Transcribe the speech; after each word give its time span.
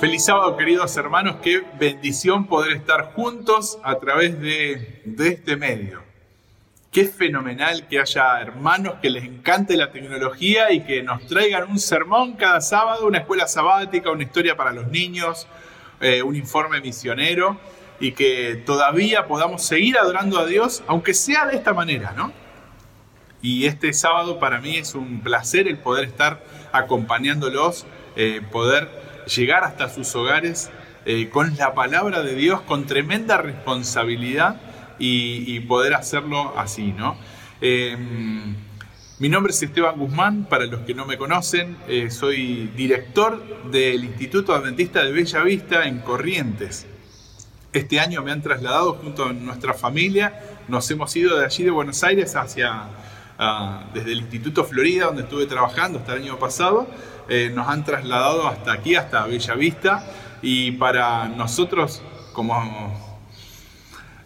Feliz 0.00 0.26
sábado, 0.26 0.56
queridos 0.56 0.96
hermanos. 0.96 1.38
Qué 1.42 1.60
bendición 1.76 2.46
poder 2.46 2.70
estar 2.70 3.14
juntos 3.14 3.80
a 3.82 3.96
través 3.96 4.40
de, 4.40 5.02
este 5.18 5.56
medio. 5.56 6.04
Qué 6.92 7.06
fenomenal 7.06 7.88
que 7.88 7.98
haya 7.98 8.40
hermanos 8.40 8.94
que 9.02 9.10
les 9.10 9.24
encante 9.24 9.76
la 9.76 9.90
tecnología 9.90 10.70
y 10.70 10.84
que 10.84 11.02
nos 11.02 11.26
traigan 11.26 11.68
un 11.68 11.80
sermón 11.80 12.34
cada 12.34 12.60
sábado, 12.60 13.08
una 13.08 13.18
escuela 13.18 13.48
sabática, 13.48 14.12
una 14.12 14.22
historia 14.22 14.56
para 14.56 14.72
los 14.72 14.86
niños, 14.86 15.48
eh, 16.00 16.22
un 16.22 16.36
informe 16.36 16.80
misionero 16.80 17.58
y 17.98 18.12
que 18.12 18.62
todavía 18.64 19.26
podamos 19.26 19.64
seguir 19.64 19.98
adorando 19.98 20.38
a 20.38 20.46
Dios, 20.46 20.84
aunque 20.86 21.12
sea 21.12 21.46
de 21.46 21.56
esta 21.56 21.72
manera, 21.72 22.12
¿no? 22.16 22.32
Y 23.42 23.66
este 23.66 23.92
sábado 23.92 24.38
para 24.38 24.60
mí 24.60 24.76
es 24.76 24.94
un 24.94 25.22
placer 25.22 25.66
el 25.66 25.78
poder 25.78 26.04
estar 26.04 26.40
acompañándolos, 26.70 27.84
eh, 28.14 28.42
poder 28.52 29.07
llegar 29.28 29.64
hasta 29.64 29.88
sus 29.88 30.14
hogares 30.14 30.70
eh, 31.04 31.28
con 31.30 31.56
la 31.56 31.74
palabra 31.74 32.22
de 32.22 32.34
Dios, 32.34 32.60
con 32.62 32.86
tremenda 32.86 33.38
responsabilidad 33.38 34.60
y, 34.98 35.60
poder 35.60 35.94
hacerlo 35.94 36.58
así, 36.58 36.92
¿no? 36.92 37.16
Em, 37.60 38.56
mi 39.18 39.28
nombre 39.28 39.52
es 39.52 39.62
Esteban 39.62 39.98
Guzmán, 39.98 40.44
para 40.44 40.66
los 40.66 40.80
que 40.80 40.94
no 40.94 41.06
me 41.06 41.16
conocen, 41.16 41.76
eh, 41.88 42.10
soy 42.10 42.70
director 42.76 43.70
del 43.70 44.04
Instituto 44.04 44.54
Adventista 44.54 45.02
de 45.02 45.12
Bella 45.12 45.42
Vista 45.42 45.86
en 45.86 46.00
Corrientes. 46.00 46.86
Este 47.72 48.00
año 48.00 48.22
me 48.22 48.32
han 48.32 48.42
trasladado 48.42 48.94
junto 48.94 49.24
a 49.26 49.32
nuestra 49.32 49.74
familia, 49.74 50.40
nos 50.68 50.90
hemos 50.90 51.14
ido 51.16 51.38
de 51.38 51.44
allí 51.44 51.64
de 51.64 51.70
Buenos 51.70 52.02
Aires 52.04 52.34
hacia, 52.36 52.90
ah, 53.38 53.90
desde 53.92 54.12
el 54.12 54.18
Instituto 54.18 54.64
Florida, 54.64 55.06
donde 55.06 55.22
estuve 55.22 55.46
trabajando 55.46 55.98
hasta 55.98 56.14
el 56.14 56.22
año 56.22 56.38
pasado, 56.38 56.86
eh, 57.28 57.50
nos 57.54 57.68
han 57.68 57.84
trasladado 57.84 58.48
hasta 58.48 58.72
aquí, 58.72 58.94
hasta 58.94 59.26
Bellavista, 59.26 60.04
y 60.40 60.72
para 60.72 61.28
nosotros, 61.28 62.02
como 62.32 63.08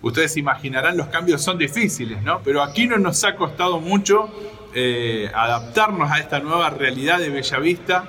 ustedes 0.03 0.36
imaginarán, 0.36 0.97
los 0.97 1.09
cambios 1.09 1.42
son 1.42 1.59
difíciles, 1.59 2.22
¿no? 2.22 2.41
Pero 2.44 2.62
aquí 2.62 2.86
no 2.86 2.98
nos 2.98 3.25
ha 3.25 3.34
costado 3.36 3.81
mucho 3.81 4.31
eh, 4.75 5.31
adaptarnos 5.34 6.11
a 6.11 6.19
esta 6.19 6.41
nueva 6.41 6.70
realidad 6.70 7.19
de 7.19 7.31
Bellavista, 7.31 8.05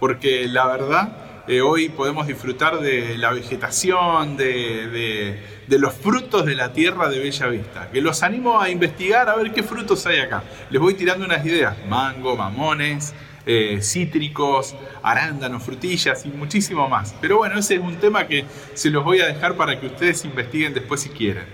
porque 0.00 0.48
la 0.48 0.66
verdad, 0.66 1.44
eh, 1.46 1.60
hoy 1.60 1.88
podemos 1.88 2.26
disfrutar 2.26 2.80
de 2.80 3.18
la 3.18 3.32
vegetación, 3.32 4.36
de, 4.36 5.38
de, 5.66 5.78
los 5.78 5.94
frutos 5.94 6.44
de 6.44 6.54
la 6.54 6.72
tierra 6.72 7.08
de 7.08 7.18
Bellavista, 7.18 7.90
que 7.90 8.00
los 8.00 8.22
animo 8.22 8.60
a 8.60 8.68
investigar 8.70 9.28
a 9.28 9.36
ver 9.36 9.52
qué 9.52 9.62
frutos 9.62 10.06
hay 10.06 10.20
acá. 10.20 10.42
Les 10.70 10.80
voy 10.80 10.94
tirando 10.94 11.24
unas 11.24 11.44
ideas, 11.44 11.76
mango, 11.88 12.36
mamones, 12.36 13.14
eh, 13.50 13.80
cítricos, 13.80 14.76
arándanos, 15.02 15.62
frutillas 15.62 16.26
y 16.26 16.28
muchísimo 16.28 16.86
más. 16.86 17.14
Pero 17.18 17.38
bueno, 17.38 17.58
ese 17.58 17.76
es 17.76 17.80
un 17.80 17.96
tema 17.96 18.26
que 18.26 18.44
se 18.74 18.90
los 18.90 19.02
voy 19.02 19.20
a 19.20 19.26
dejar 19.26 19.56
para 19.56 19.80
que 19.80 19.86
ustedes 19.86 20.22
investiguen 20.26 20.74
después 20.74 21.00
si 21.00 21.08
quieren. 21.08 21.46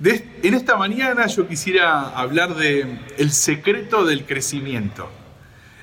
en 0.00 0.54
esta 0.54 0.76
mañana 0.76 1.28
yo 1.28 1.46
quisiera 1.46 2.08
hablar 2.08 2.56
de 2.56 2.98
el 3.18 3.30
secreto 3.30 4.04
del 4.04 4.24
crecimiento. 4.24 5.08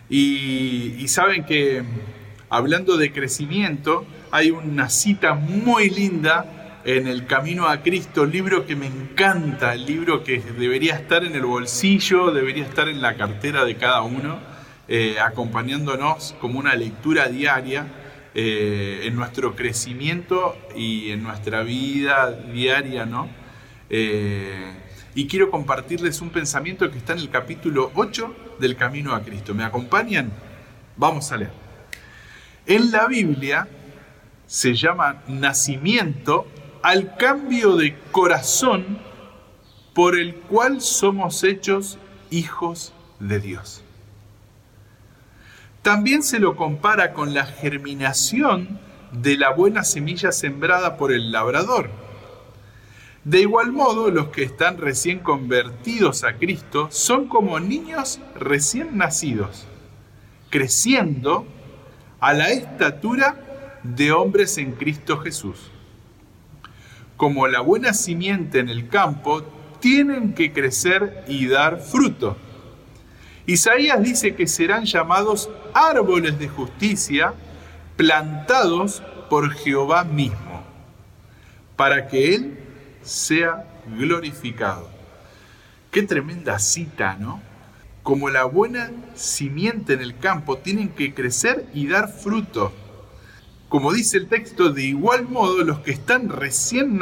Y, 0.09 0.95
y 0.99 1.07
saben 1.07 1.45
que 1.45 1.83
hablando 2.49 2.97
de 2.97 3.13
crecimiento, 3.13 4.05
hay 4.29 4.51
una 4.51 4.89
cita 4.89 5.35
muy 5.35 5.89
linda 5.89 6.81
en 6.83 7.07
el 7.07 7.27
Camino 7.27 7.69
a 7.69 7.81
Cristo, 7.81 8.25
libro 8.25 8.65
que 8.65 8.75
me 8.75 8.87
encanta, 8.87 9.73
el 9.73 9.85
libro 9.85 10.21
que 10.21 10.41
debería 10.59 10.95
estar 10.95 11.23
en 11.23 11.33
el 11.33 11.45
bolsillo, 11.45 12.31
debería 12.31 12.65
estar 12.65 12.89
en 12.89 13.01
la 13.01 13.15
cartera 13.15 13.63
de 13.63 13.77
cada 13.77 14.01
uno 14.01 14.51
eh, 14.87 15.17
acompañándonos 15.19 16.35
como 16.41 16.59
una 16.59 16.75
lectura 16.75 17.27
diaria 17.27 17.87
eh, 18.35 19.01
en 19.03 19.15
nuestro 19.15 19.55
crecimiento 19.55 20.57
y 20.75 21.11
en 21.11 21.23
nuestra 21.23 21.63
vida 21.63 22.31
diaria, 22.31 23.05
¿no? 23.05 23.29
Eh, 23.89 24.73
y 25.15 25.27
quiero 25.27 25.51
compartirles 25.51 26.19
un 26.21 26.31
pensamiento 26.31 26.89
que 26.89 26.97
está 26.97 27.13
en 27.13 27.19
el 27.19 27.29
capítulo 27.29 27.91
8 27.93 28.55
del 28.59 28.75
Camino 28.75 29.13
a 29.13 29.21
Cristo. 29.21 29.53
¿Me 29.53 29.63
acompañan? 29.63 30.31
Vamos 30.97 31.31
a 31.31 31.37
leer. 31.37 31.51
En 32.65 32.91
la 32.91 33.07
Biblia 33.07 33.67
se 34.47 34.73
llama 34.73 35.21
nacimiento 35.27 36.47
al 36.81 37.15
cambio 37.15 37.75
de 37.75 37.95
corazón 38.11 38.97
por 39.93 40.17
el 40.17 40.35
cual 40.35 40.81
somos 40.81 41.43
hechos 41.43 41.99
hijos 42.31 42.93
de 43.19 43.39
Dios. 43.39 43.82
También 45.83 46.23
se 46.23 46.39
lo 46.39 46.55
compara 46.55 47.11
con 47.11 47.33
la 47.33 47.45
germinación 47.45 48.79
de 49.11 49.35
la 49.35 49.51
buena 49.51 49.83
semilla 49.83 50.31
sembrada 50.31 50.95
por 50.95 51.11
el 51.11 51.33
labrador. 51.33 51.89
De 53.25 53.41
igual 53.41 53.73
modo, 53.73 54.09
los 54.09 54.29
que 54.29 54.43
están 54.43 54.77
recién 54.77 55.19
convertidos 55.19 56.23
a 56.23 56.37
Cristo 56.37 56.87
son 56.89 57.27
como 57.27 57.59
niños 57.59 58.21
recién 58.39 58.97
nacidos, 58.97 59.65
creciendo 60.49 61.45
a 62.21 62.31
la 62.31 62.47
estatura 62.51 63.79
de 63.83 64.13
hombres 64.13 64.57
en 64.57 64.71
Cristo 64.71 65.17
Jesús. 65.17 65.69
Como 67.17 67.45
la 67.47 67.59
buena 67.59 67.93
simiente 67.93 68.59
en 68.59 68.69
el 68.69 68.87
campo, 68.87 69.43
tienen 69.81 70.33
que 70.33 70.53
crecer 70.53 71.25
y 71.27 71.47
dar 71.47 71.81
fruto 71.81 72.37
Isaías 73.45 74.01
dice 74.01 74.35
que 74.35 74.47
serán 74.47 74.85
llamados 74.85 75.49
árboles 75.73 76.39
de 76.39 76.47
justicia 76.47 77.33
plantados 77.97 79.03
por 79.29 79.51
Jehová 79.51 80.05
mismo, 80.05 80.63
para 81.75 82.07
que 82.07 82.35
Él 82.35 82.57
sea 83.01 83.67
glorificado. 83.97 84.89
Qué 85.91 86.03
tremenda 86.03 86.57
cita, 86.57 87.17
¿no? 87.19 87.41
Como 88.01 88.29
la 88.29 88.45
buena 88.45 88.91
simiente 89.13 89.93
en 89.93 90.01
el 90.01 90.17
campo, 90.17 90.57
tienen 90.57 90.89
que 90.89 91.13
crecer 91.13 91.65
y 91.73 91.87
dar 91.87 92.09
fruto. 92.09 92.71
Como 93.67 93.91
dice 93.91 94.17
el 94.17 94.27
texto, 94.27 94.71
de 94.71 94.83
igual 94.83 95.27
modo 95.27 95.63
los 95.63 95.79
que 95.79 95.91
están 95.91 96.29
recién 96.29 96.99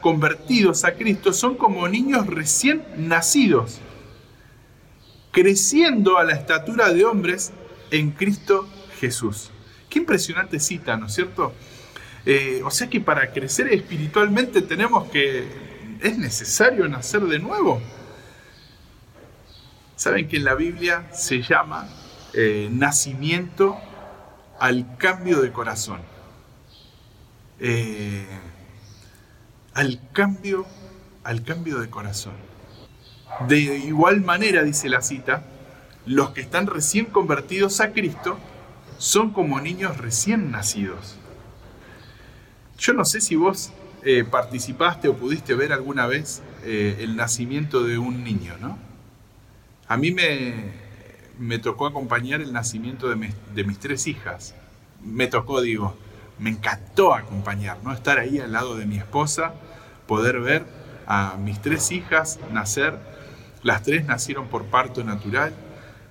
convertidos 0.00 0.84
a 0.84 0.94
Cristo 0.94 1.32
son 1.32 1.54
como 1.54 1.86
niños 1.86 2.26
recién 2.26 2.82
nacidos 2.96 3.80
creciendo 5.34 6.16
a 6.16 6.24
la 6.24 6.32
estatura 6.32 6.92
de 6.92 7.04
hombres 7.04 7.52
en 7.90 8.12
Cristo 8.12 8.68
Jesús. 9.00 9.50
Qué 9.90 9.98
impresionante 9.98 10.60
cita, 10.60 10.96
¿no 10.96 11.06
es 11.06 11.12
cierto? 11.12 11.52
Eh, 12.24 12.62
o 12.64 12.70
sea 12.70 12.88
que 12.88 13.00
para 13.00 13.32
crecer 13.32 13.66
espiritualmente 13.72 14.62
tenemos 14.62 15.10
que, 15.10 15.44
es 16.00 16.16
necesario 16.18 16.88
nacer 16.88 17.22
de 17.22 17.40
nuevo. 17.40 17.82
Saben 19.96 20.28
que 20.28 20.36
en 20.36 20.44
la 20.44 20.54
Biblia 20.54 21.10
se 21.12 21.42
llama 21.42 21.88
eh, 22.32 22.68
nacimiento 22.70 23.76
al 24.60 24.96
cambio 24.98 25.42
de 25.42 25.50
corazón. 25.50 26.00
Eh, 27.58 28.24
al 29.74 30.00
cambio, 30.12 30.64
al 31.24 31.42
cambio 31.42 31.80
de 31.80 31.90
corazón. 31.90 32.53
De 33.48 33.58
igual 33.58 34.20
manera, 34.20 34.62
dice 34.62 34.88
la 34.88 35.02
cita, 35.02 35.42
los 36.06 36.30
que 36.30 36.40
están 36.40 36.66
recién 36.66 37.06
convertidos 37.06 37.80
a 37.80 37.92
Cristo 37.92 38.38
son 38.98 39.30
como 39.30 39.60
niños 39.60 39.98
recién 39.98 40.50
nacidos. 40.50 41.16
Yo 42.78 42.92
no 42.92 43.04
sé 43.04 43.20
si 43.20 43.36
vos 43.36 43.72
eh, 44.02 44.24
participaste 44.24 45.08
o 45.08 45.16
pudiste 45.16 45.54
ver 45.54 45.72
alguna 45.72 46.06
vez 46.06 46.42
eh, 46.64 46.98
el 47.00 47.16
nacimiento 47.16 47.82
de 47.84 47.98
un 47.98 48.22
niño, 48.22 48.54
¿no? 48.60 48.78
A 49.88 49.96
mí 49.96 50.12
me, 50.12 50.72
me 51.38 51.58
tocó 51.58 51.86
acompañar 51.86 52.40
el 52.40 52.52
nacimiento 52.52 53.08
de 53.08 53.16
mis, 53.16 53.34
de 53.54 53.64
mis, 53.64 53.78
tres 53.78 54.06
hijas. 54.06 54.54
Me 55.02 55.26
tocó, 55.26 55.60
digo, 55.60 55.96
me 56.38 56.50
encantó 56.50 57.14
acompañar, 57.14 57.78
¿no? 57.82 57.92
Estar 57.92 58.18
ahí 58.18 58.38
al 58.38 58.52
lado 58.52 58.76
de 58.76 58.86
mi 58.86 58.96
esposa, 58.96 59.54
poder 60.06 60.40
ver 60.40 60.64
a 61.06 61.36
mis 61.38 61.60
tres 61.60 61.90
hijas 61.92 62.38
nacer 62.52 62.98
las 63.64 63.82
tres 63.82 64.04
nacieron 64.04 64.46
por 64.46 64.66
parto 64.66 65.02
natural 65.02 65.52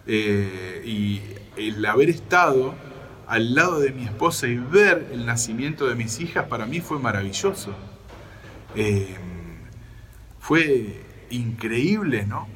eh, 0.07 0.81
y 0.83 1.21
el 1.55 1.85
haber 1.85 2.09
estado 2.09 2.73
al 3.27 3.53
lado 3.55 3.79
de 3.79 3.91
mi 3.91 4.03
esposa 4.03 4.47
y 4.47 4.57
ver 4.57 5.07
el 5.13 5.25
nacimiento 5.25 5.87
de 5.87 5.95
mis 5.95 6.19
hijas 6.19 6.47
para 6.47 6.65
mí 6.65 6.81
fue 6.81 6.99
maravilloso. 6.99 7.73
Eh, 8.75 9.15
fue 10.39 10.99
increíble, 11.29 12.25
¿no? 12.25 12.47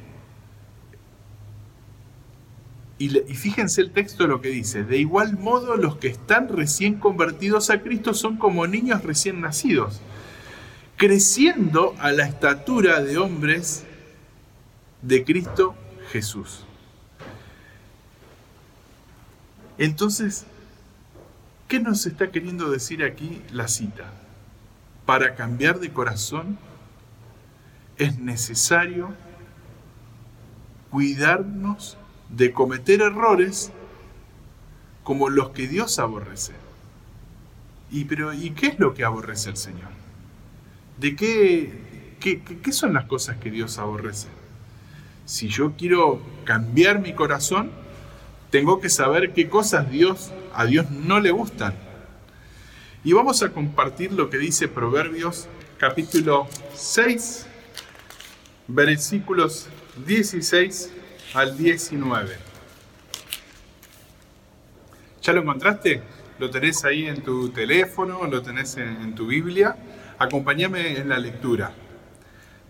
Y, 2.98 3.16
y, 3.16 3.34
fíjense 3.36 3.80
el 3.80 3.92
texto 3.92 4.26
lo 4.26 4.40
que 4.40 4.48
dice, 4.48 4.82
de 4.82 4.98
igual 4.98 5.38
modo 5.38 5.76
los 5.76 5.96
que 5.98 6.08
están 6.08 6.48
recién 6.48 6.96
convertidos 6.96 7.70
a 7.70 7.80
Cristo 7.80 8.12
son 8.12 8.36
como 8.36 8.66
niños 8.66 9.04
recién 9.04 9.40
nacidos, 9.40 10.00
creciendo 10.96 11.94
a 12.00 12.10
la 12.10 12.26
estatura 12.26 13.00
de 13.00 13.16
hombres 13.16 13.86
de 15.02 15.24
Cristo 15.24 15.74
Jesús. 16.10 16.64
Entonces, 19.78 20.46
¿Qué 21.68 21.80
nos 21.80 22.06
está 22.06 22.30
queriendo 22.30 22.70
decir 22.70 23.04
aquí 23.04 23.42
la 23.52 23.68
cita? 23.68 24.10
Para 25.04 25.34
cambiar 25.34 25.80
de 25.80 25.92
corazón 25.92 26.58
es 27.98 28.18
necesario 28.18 29.14
cuidarnos 30.88 31.98
de 32.30 32.52
cometer 32.52 33.02
errores 33.02 33.70
como 35.04 35.28
los 35.28 35.50
que 35.50 35.68
Dios 35.68 35.98
aborrece. 35.98 36.54
¿Y, 37.90 38.06
pero, 38.06 38.32
¿y 38.32 38.52
qué 38.52 38.68
es 38.68 38.78
lo 38.78 38.94
que 38.94 39.04
aborrece 39.04 39.50
el 39.50 39.58
Señor? 39.58 39.90
¿De 40.98 41.16
qué, 41.16 42.16
qué, 42.18 42.40
qué 42.42 42.72
son 42.72 42.94
las 42.94 43.04
cosas 43.04 43.36
que 43.36 43.50
Dios 43.50 43.76
aborrece? 43.76 44.28
Si 45.28 45.48
yo 45.48 45.74
quiero 45.76 46.22
cambiar 46.46 47.00
mi 47.00 47.12
corazón, 47.12 47.70
tengo 48.50 48.80
que 48.80 48.88
saber 48.88 49.34
qué 49.34 49.50
cosas 49.50 49.90
Dios, 49.90 50.32
a 50.54 50.64
Dios 50.64 50.90
no 50.90 51.20
le 51.20 51.30
gustan. 51.32 51.74
Y 53.04 53.12
vamos 53.12 53.42
a 53.42 53.50
compartir 53.50 54.10
lo 54.10 54.30
que 54.30 54.38
dice 54.38 54.68
Proverbios 54.68 55.46
capítulo 55.76 56.48
6, 56.74 57.46
versículos 58.68 59.68
16 60.06 60.94
al 61.34 61.58
19. 61.58 62.34
¿Ya 65.20 65.32
lo 65.34 65.42
encontraste? 65.42 66.00
¿Lo 66.38 66.48
tenés 66.48 66.86
ahí 66.86 67.04
en 67.04 67.22
tu 67.22 67.50
teléfono? 67.50 68.26
¿Lo 68.26 68.40
tenés 68.40 68.78
en, 68.78 69.14
tu 69.14 69.26
Biblia? 69.26 69.76
Acompáñame 70.18 70.96
en 70.96 71.10
la 71.10 71.18
lectura. 71.18 71.74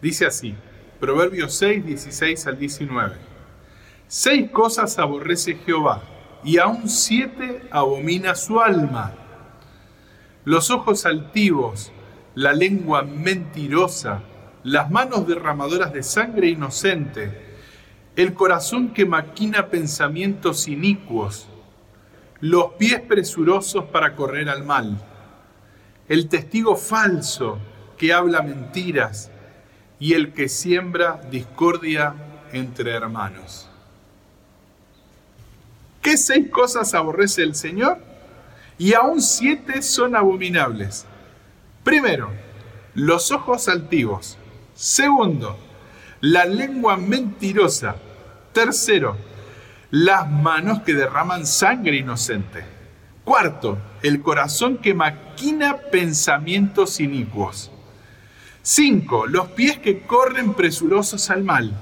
Dice 0.02 0.26
así, 0.26 0.56
Proverbios 1.00 1.54
6, 1.54 1.86
16 1.86 2.46
al 2.48 2.58
19. 2.58 3.14
Seis 4.08 4.50
cosas 4.50 4.98
aborrece 4.98 5.54
Jehová, 5.54 6.02
y 6.42 6.58
aún 6.58 6.88
siete 6.88 7.62
abomina 7.70 8.34
su 8.34 8.60
alma. 8.60 9.12
Los 10.44 10.72
ojos 10.72 11.06
altivos, 11.06 11.92
la 12.34 12.52
lengua 12.52 13.02
mentirosa, 13.02 14.22
las 14.64 14.90
manos 14.90 15.28
derramadoras 15.28 15.92
de 15.92 16.02
sangre 16.02 16.48
inocente, 16.48 17.46
el 18.16 18.34
corazón 18.34 18.88
que 18.88 19.06
maquina 19.06 19.68
pensamientos 19.68 20.66
inicuos, 20.66 21.46
los 22.40 22.72
pies 22.72 23.00
presurosos 23.02 23.84
para 23.84 24.16
correr 24.16 24.48
al 24.48 24.64
mal, 24.64 25.00
el 26.08 26.28
testigo 26.28 26.74
falso 26.74 27.58
que 27.96 28.12
habla 28.12 28.42
mentiras 28.42 29.30
y 30.00 30.14
el 30.14 30.32
que 30.32 30.48
siembra 30.48 31.20
discordia 31.30 32.14
entre 32.52 32.92
hermanos. 32.92 33.68
¿Qué 36.02 36.16
seis 36.16 36.48
cosas 36.50 36.94
aborrece 36.94 37.42
el 37.42 37.54
Señor? 37.54 37.98
Y 38.78 38.94
aún 38.94 39.20
siete 39.20 39.82
son 39.82 40.14
abominables. 40.14 41.04
Primero, 41.82 42.30
los 42.94 43.32
ojos 43.32 43.68
altivos. 43.68 44.38
Segundo, 44.74 45.58
la 46.20 46.44
lengua 46.44 46.96
mentirosa. 46.96 47.96
Tercero, 48.52 49.16
las 49.90 50.30
manos 50.30 50.82
que 50.82 50.94
derraman 50.94 51.46
sangre 51.46 51.96
inocente. 51.96 52.64
Cuarto, 53.24 53.78
el 54.02 54.22
corazón 54.22 54.78
que 54.78 54.94
maquina 54.94 55.76
pensamientos 55.76 57.00
inicuos. 57.00 57.70
Cinco, 58.70 59.26
los 59.26 59.48
pies 59.48 59.78
que 59.78 60.00
corren 60.00 60.52
presurosos 60.52 61.30
al 61.30 61.42
mal. 61.42 61.72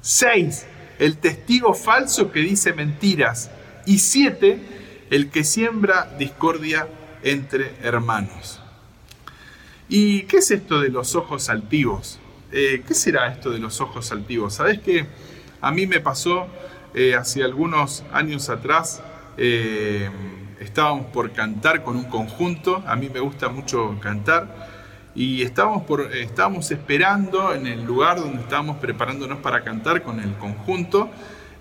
Seis, 0.00 0.66
el 0.98 1.18
testigo 1.18 1.72
falso 1.72 2.32
que 2.32 2.40
dice 2.40 2.72
mentiras. 2.72 3.48
Y 3.86 4.00
siete, 4.00 4.58
el 5.10 5.30
que 5.30 5.44
siembra 5.44 6.16
discordia 6.18 6.88
entre 7.22 7.76
hermanos. 7.80 8.60
¿Y 9.88 10.22
qué 10.22 10.38
es 10.38 10.50
esto 10.50 10.80
de 10.80 10.88
los 10.88 11.14
ojos 11.14 11.48
altivos? 11.48 12.18
Eh, 12.50 12.82
¿qué 12.84 12.94
será 12.94 13.28
esto 13.28 13.50
de 13.50 13.60
los 13.60 13.80
ojos 13.80 14.10
altivos? 14.10 14.54
Sabes 14.54 14.80
que 14.80 15.06
a 15.60 15.70
mí 15.70 15.86
me 15.86 16.00
pasó 16.00 16.48
eh, 16.92 17.14
hace 17.14 17.44
algunos 17.44 18.02
años 18.12 18.48
atrás, 18.48 19.00
eh, 19.36 20.10
estábamos 20.58 21.06
por 21.06 21.30
cantar 21.30 21.84
con 21.84 21.94
un 21.94 22.06
conjunto, 22.06 22.82
a 22.84 22.96
mí 22.96 23.08
me 23.08 23.20
gusta 23.20 23.48
mucho 23.48 23.96
cantar, 24.00 24.74
y 25.16 25.42
estábamos, 25.42 25.82
por, 25.84 26.14
estábamos 26.14 26.70
esperando 26.70 27.52
en 27.54 27.66
el 27.66 27.84
lugar 27.84 28.20
donde 28.20 28.42
estábamos 28.42 28.76
preparándonos 28.76 29.38
para 29.38 29.64
cantar 29.64 30.02
con 30.02 30.20
el 30.20 30.34
conjunto, 30.34 31.10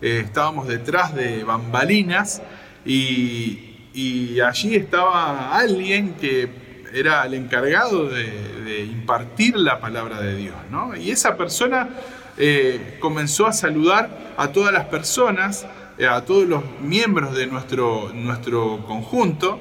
estábamos 0.02 0.68
detrás 0.68 1.16
de 1.16 1.44
bambalinas 1.44 2.42
y, 2.86 3.75
y 3.96 4.42
allí 4.42 4.75
estaba 4.75 5.57
alguien 5.57 6.16
que 6.16 6.50
era 6.94 7.25
el 7.25 7.34
encargado 7.34 8.10
de, 8.10 8.84
impartir 8.84 9.56
la 9.57 9.80
palabra 9.80 10.22
de 10.22 10.36
Dios. 10.36 10.56
¿no? 10.69 10.96
Y 10.96 11.12
esa 11.12 11.38
persona 11.38 11.90
eh, 12.38 12.98
comenzó 13.00 13.48
a 13.48 13.54
saludar 13.54 14.34
a 14.38 14.50
todas 14.50 14.74
las 14.74 14.86
personas, 14.86 15.66
eh, 15.98 16.07
a 16.07 16.25
todos 16.25 16.48
los 16.48 16.63
miembros 16.81 17.36
de 17.36 17.48
nuestro, 17.48 18.12
nuestro 18.13 18.86
conjunto. 18.86 19.60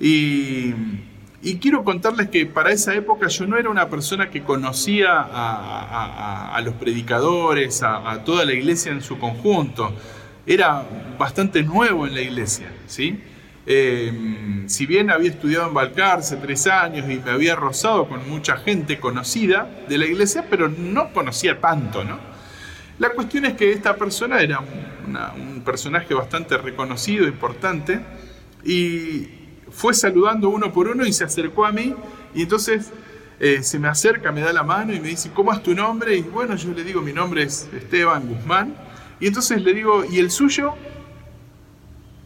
Y, 0.00 0.74
quiero 1.58 1.84
contarles 1.84 2.30
que 2.30 2.46
para 2.46 2.72
esa 2.72 2.94
época 2.94 3.28
yo 3.28 3.46
no 3.46 3.58
era 3.58 3.68
una 3.68 3.90
persona 3.90 4.30
que 4.30 4.42
conocía 4.42 5.26
a, 5.30 6.58
los 6.64 6.74
predicadores, 6.74 7.82
a, 7.82 8.24
toda 8.24 8.46
la 8.46 8.54
iglesia 8.54 8.92
en 8.92 9.02
su 9.02 9.18
conjunto. 9.18 9.94
Era 10.46 10.82
bastante 11.18 11.62
nuevo 11.62 12.06
en 12.06 12.14
la 12.14 12.22
iglesia, 12.22 12.72
¿sí? 12.86 13.20
Em, 13.66 14.68
si 14.68 14.86
bien 14.86 15.10
había 15.10 15.30
estudiado 15.30 15.68
en 15.68 15.74
Balcarce 15.74 16.36
tres 16.36 16.66
años 16.66 17.10
y 17.10 17.18
me 17.18 17.30
había 17.30 17.56
rozado 17.56 18.08
con 18.08 18.28
mucha 18.28 18.56
gente 18.56 18.98
conocida 18.98 19.68
de 19.88 19.98
la 19.98 20.06
iglesia, 20.06 20.46
pero 20.48 20.68
no 20.68 21.12
conocía 21.12 21.60
tanto, 21.60 22.04
¿no? 22.04 22.18
La 22.98 23.10
cuestión 23.10 23.44
es 23.44 23.54
que 23.54 23.72
esta 23.72 23.96
persona 23.96 24.40
era 24.40 24.60
un 24.60 25.62
personaje 25.62 26.14
bastante 26.14 26.56
reconocido, 26.56 27.26
importante, 27.26 28.00
y 28.64 29.43
fue 29.74 29.92
saludando 29.92 30.48
uno 30.48 30.72
por 30.72 30.88
uno 30.88 31.04
y 31.04 31.12
se 31.12 31.24
acercó 31.24 31.66
a 31.66 31.72
mí, 31.72 31.94
y 32.34 32.42
entonces 32.42 32.90
eh, 33.40 33.62
se 33.62 33.78
me 33.78 33.88
acerca, 33.88 34.30
me 34.30 34.40
da 34.40 34.52
la 34.52 34.62
mano 34.62 34.94
y 34.94 35.00
me 35.00 35.08
dice, 35.08 35.30
¿cómo 35.34 35.52
es 35.52 35.62
tu 35.62 35.74
nombre? 35.74 36.16
Y 36.16 36.22
bueno, 36.22 36.54
yo 36.54 36.72
le 36.72 36.84
digo, 36.84 37.02
mi 37.02 37.12
nombre 37.12 37.42
es 37.42 37.68
Esteban 37.72 38.28
Guzmán, 38.28 38.74
y 39.20 39.26
entonces 39.26 39.62
le 39.62 39.74
digo, 39.74 40.04
¿y 40.04 40.18
el 40.18 40.30
suyo? 40.30 40.74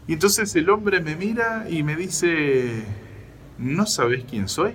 Y 0.07 0.15
entonces 0.15 0.55
el 0.57 0.69
hombre 0.71 1.01
me 1.01 1.17
mira 1.17 1.67
y 1.69 1.83
me 1.83 1.97
dice, 1.97 2.85
¿no 3.59 3.87
sabes 3.87 4.25
quién 4.29 4.49
soy? 4.49 4.73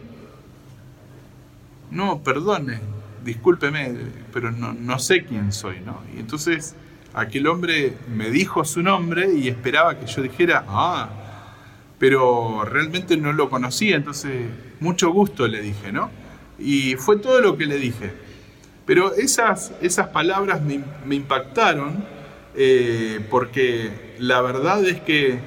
No, 1.92 2.24
perdone, 2.24 2.80
discúlpeme, 3.24 3.96
pero 4.32 4.52
no, 4.52 4.74
no 4.74 5.00
sé 5.00 5.26
quién 5.26 5.52
soy, 5.52 5.80
¿no? 5.80 6.02
Y 6.16 6.20
entonces 6.20 6.76
aquel 7.14 7.48
hombre 7.48 7.94
me 8.16 8.32
dijo 8.32 8.66
su 8.66 8.82
nombre 8.82 9.32
y 9.34 9.48
esperaba 9.48 10.00
que 10.00 10.08
yo 10.08 10.22
dijera, 10.24 10.66
ah, 10.68 11.23
pero 12.04 12.66
realmente 12.66 13.16
no 13.16 13.32
lo 13.32 13.50
conocía, 13.50 13.96
entonces 13.96 14.34
mucho 14.82 15.14
gusto 15.14 15.48
le 15.48 15.62
dije, 15.62 15.94
¿no? 15.94 16.12
Y 16.60 16.96
fue 16.96 17.16
todo 17.16 17.40
lo 17.40 17.56
que 17.56 17.66
le 17.66 17.78
dije. 17.78 18.12
Pero 18.86 19.16
esas, 19.16 19.72
esas 19.82 20.10
palabras 20.10 20.62
me, 20.62 20.84
me 21.06 21.16
impactaron 21.16 22.04
eh, 22.56 23.26
porque 23.30 24.16
la 24.20 24.42
verdad 24.42 24.84
es 24.84 25.00
que 25.00 25.40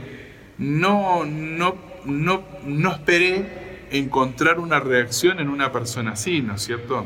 no, 0.56 1.26
no, 1.26 1.76
no, 2.06 2.42
no 2.64 2.90
esperé 2.90 3.88
encontrar 3.90 4.58
una 4.58 4.80
reacción 4.80 5.40
en 5.40 5.50
una 5.50 5.72
persona 5.72 6.12
así, 6.12 6.40
¿no 6.40 6.54
es 6.54 6.62
cierto? 6.62 7.04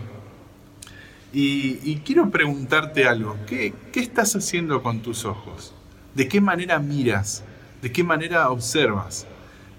Y, 1.32 1.96
quiero 2.04 2.30
preguntarte 2.30 3.08
algo, 3.08 3.36
¿Qué, 3.48 3.74
estás 3.94 4.36
haciendo 4.36 4.80
con 4.80 5.00
tus 5.00 5.24
ojos? 5.24 5.74
¿De 6.14 6.28
qué 6.28 6.40
manera 6.40 6.78
miras? 6.78 7.42
¿De 7.82 7.90
qué 7.90 8.04
manera 8.04 8.48
observas? 8.50 9.26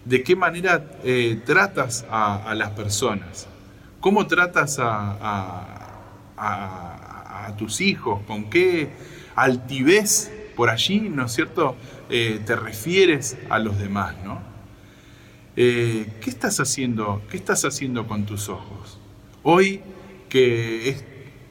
¿De 0.06 0.24
qué 0.24 0.36
manera 0.36 0.84
eh, 1.04 1.40
tratas 1.46 2.06
a, 2.10 2.56
las 2.56 2.72
personas? 2.72 3.48
¿Cómo 4.00 4.26
tratas 4.26 4.78
a, 4.80 5.78
tus 7.58 7.82
hijos? 7.82 8.22
¿Con 8.26 8.50
qué 8.50 8.90
altivez 9.36 10.32
por 10.56 10.70
allí, 10.70 11.02
¿no 11.02 11.26
es 11.26 11.34
cierto?, 11.34 11.76
eh, 12.10 12.42
te 12.46 12.56
refieres 12.56 13.38
a 13.50 13.60
los 13.60 13.78
demás, 13.78 14.16
¿no? 14.24 14.42
Eh, 15.56 16.14
¿Qué 16.22 16.30
estás 16.30 16.60
haciendo? 16.60 17.22
¿Qué 17.30 17.38
estás 17.38 17.64
haciendo 17.66 18.08
con 18.08 18.26
tus 18.26 18.50
ojos? 18.50 18.98
Hoy 19.44 19.82
que 20.30 20.96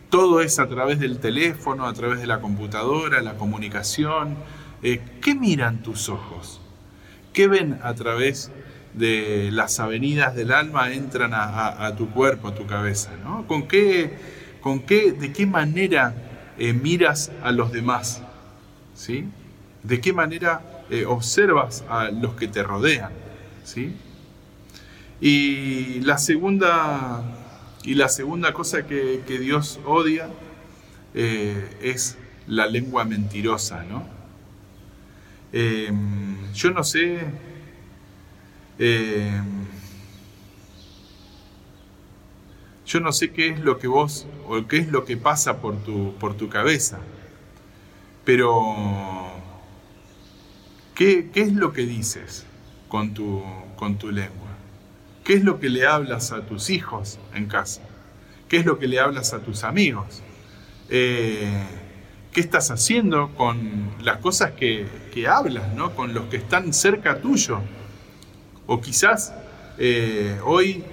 todo 0.09 0.41
es 0.41 0.59
a 0.59 0.69
través 0.69 0.99
del 0.99 1.19
teléfono, 1.21 1.87
a 1.87 1.93
través 1.93 2.21
de 2.21 2.27
la 2.27 2.41
computadora, 2.41 3.21
la 3.21 3.37
comunicación, 3.37 4.37
¿qué 4.83 5.35
miran 5.35 5.83
tus 5.83 6.09
ojos? 6.09 6.60
¿Qué 7.41 7.49
ven 7.49 7.79
a 7.83 7.95
través 7.95 8.51
de 8.93 9.49
las 9.51 9.81
avenidas 9.81 10.35
del 10.35 10.53
alma 10.53 10.93
entran 10.93 11.31
a, 11.33 11.95
tu 11.97 12.11
cuerpo, 12.11 12.49
a 12.49 12.55
tu 12.55 12.67
cabeza? 12.67 13.13
¿no? 13.25 13.47
¿Con 13.47 13.67
qué, 13.67 14.11
con 14.61 14.81
qué, 14.81 15.13
de 15.13 15.33
qué 15.33 15.47
manera 15.47 16.15
eh, 16.59 16.75
miras 16.75 17.33
a 17.43 17.51
los 17.51 17.73
demás? 17.73 18.21
¿sí? 18.95 19.25
¿De 19.83 20.03
qué 20.03 20.13
manera 20.13 20.61
eh, 20.91 21.07
observas 21.07 21.83
a 21.89 22.11
los 22.11 22.35
que 22.35 22.47
te 22.47 22.63
rodean? 22.63 23.11
¿sí? 23.65 23.97
Y 25.19 26.01
la 26.01 26.19
segunda, 26.19 27.23
y 27.85 27.95
la 27.95 28.11
segunda 28.11 28.53
cosa 28.53 28.87
que, 28.87 29.23
Dios 29.27 29.81
odia 29.87 30.29
eh, 31.15 31.79
es 31.81 32.19
la 32.47 32.67
lengua 32.67 33.07
mentirosa, 33.07 33.83
¿no? 33.85 34.20
Em, 35.53 36.53
yo 36.53 36.71
no 36.71 36.85
sé 36.85 37.19
em, 38.79 39.67
yo 42.87 43.01
no 43.01 43.13
sé 43.13 43.31
qué 43.31 43.49
es 43.49 43.61
lo 43.61 43.79
que 43.79 43.87
vos 43.87 44.27
o 44.49 44.67
qué 44.67 44.79
es 44.79 44.89
lo 44.89 45.05
que 45.05 45.17
pasa 45.17 45.61
por 45.61 45.77
tu, 45.85 46.15
por 46.19 46.35
tu 46.37 46.49
cabeza, 46.49 46.99
pero 48.25 49.31
¿qué, 50.95 51.31
es 51.35 51.53
lo 51.53 51.73
que 51.73 51.83
dices 51.83 52.47
con 52.89 53.15
tu, 53.15 53.43
con 53.77 53.97
tu 53.97 54.11
lengua? 54.11 54.49
¿Qué 55.25 55.35
es 55.35 55.45
lo 55.45 55.61
que 55.61 55.69
le 55.69 55.87
hablas 55.87 56.33
a 56.33 56.47
tus 56.47 56.71
hijos 56.71 57.21
en 57.33 57.47
casa? 57.47 57.83
¿Qué 58.49 58.57
es 58.57 58.67
lo 58.67 58.79
que 58.79 58.89
le 58.89 58.99
hablas 58.99 59.33
a 59.35 59.41
tus 59.41 59.63
amigos? 59.63 60.23
Eh, 60.89 61.63
¿Qué 62.33 62.41
estás 62.41 62.71
haciendo 62.71 63.31
con 63.35 63.91
las 64.03 64.19
cosas 64.19 64.53
que, 64.53 64.87
hablas, 65.29 65.75
¿no? 65.75 65.95
con 65.97 66.15
los 66.15 66.25
que 66.27 66.37
están 66.37 66.73
cerca 66.73 67.21
tuyo? 67.21 67.61
O 68.67 68.81
quizás 68.81 69.35
eh, 69.79 70.39
hoy 70.45 70.85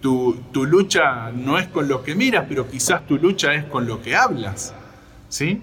tu, 0.00 0.36
lucha 0.54 1.32
no 1.32 1.58
es 1.58 1.66
con 1.66 1.88
lo 1.88 2.04
que 2.04 2.14
miras, 2.14 2.46
pero 2.48 2.70
quizás 2.70 3.04
tu 3.06 3.16
lucha 3.18 3.54
es 3.54 3.64
con 3.64 3.86
lo 3.88 4.00
que 4.00 4.14
hablas. 4.14 4.74
¿sí? 5.28 5.60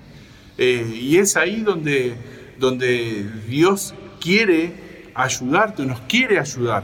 Eh, 0.57 0.99
y 1.01 1.17
es 1.17 1.37
ahí 1.37 1.61
donde, 1.61 2.15
donde 2.59 3.25
Dios 3.47 3.93
quiere 4.19 5.11
ayudarte, 5.15 5.85
nos 5.85 6.01
quiere 6.01 6.39
ayudar. 6.39 6.83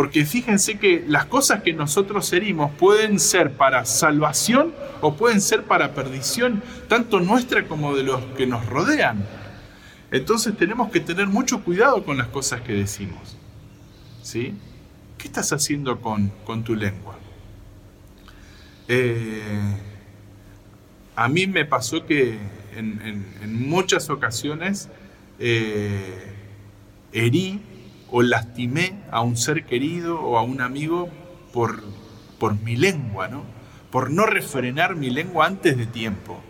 Porque 0.00 0.24
fíjense 0.24 0.78
que 0.78 1.04
las 1.06 1.26
cosas 1.26 1.62
que 1.62 1.74
nosotros 1.74 2.32
herimos 2.32 2.70
pueden 2.78 3.20
ser 3.20 3.52
para 3.52 3.84
salvación 3.84 4.72
o 5.02 5.14
pueden 5.14 5.42
ser 5.42 5.64
para 5.64 5.92
perdición, 5.92 6.62
tanto 6.88 7.20
nuestra 7.20 7.68
como 7.68 7.94
de 7.94 8.04
los 8.04 8.24
que 8.34 8.46
nos 8.46 8.64
rodean. 8.64 9.22
Entonces 10.10 10.56
tenemos 10.56 10.90
que 10.90 11.00
tener 11.00 11.26
mucho 11.26 11.62
cuidado 11.62 12.02
con 12.02 12.16
las 12.16 12.28
cosas 12.28 12.62
que 12.62 12.72
decimos. 12.72 13.36
¿Sí? 14.22 14.54
¿Qué 15.18 15.28
estás 15.28 15.52
haciendo 15.52 16.00
con, 16.00 16.32
tu 16.64 16.74
lengua? 16.74 17.18
Eh, 18.88 19.42
a 21.14 21.28
mí 21.28 21.46
me 21.46 21.66
pasó 21.66 22.06
que 22.06 22.38
en, 22.74 23.68
muchas 23.68 24.08
ocasiones 24.08 24.88
eh, 25.38 26.32
herí 27.12 27.60
o 28.10 28.22
lastimé 28.22 28.94
a 29.10 29.20
un 29.20 29.36
ser 29.36 29.64
querido 29.64 30.20
o 30.20 30.38
a 30.38 30.42
un 30.42 30.60
amigo 30.60 31.08
por, 31.52 31.82
por 32.38 32.60
mi 32.60 32.76
lengua, 32.76 33.28
¿no? 33.28 33.44
por 33.90 34.10
no 34.10 34.26
refrenar 34.26 34.96
mi 34.96 35.10
lengua 35.10 35.46
antes 35.46 35.76
de 35.76 35.86
tiempo. 35.86 36.40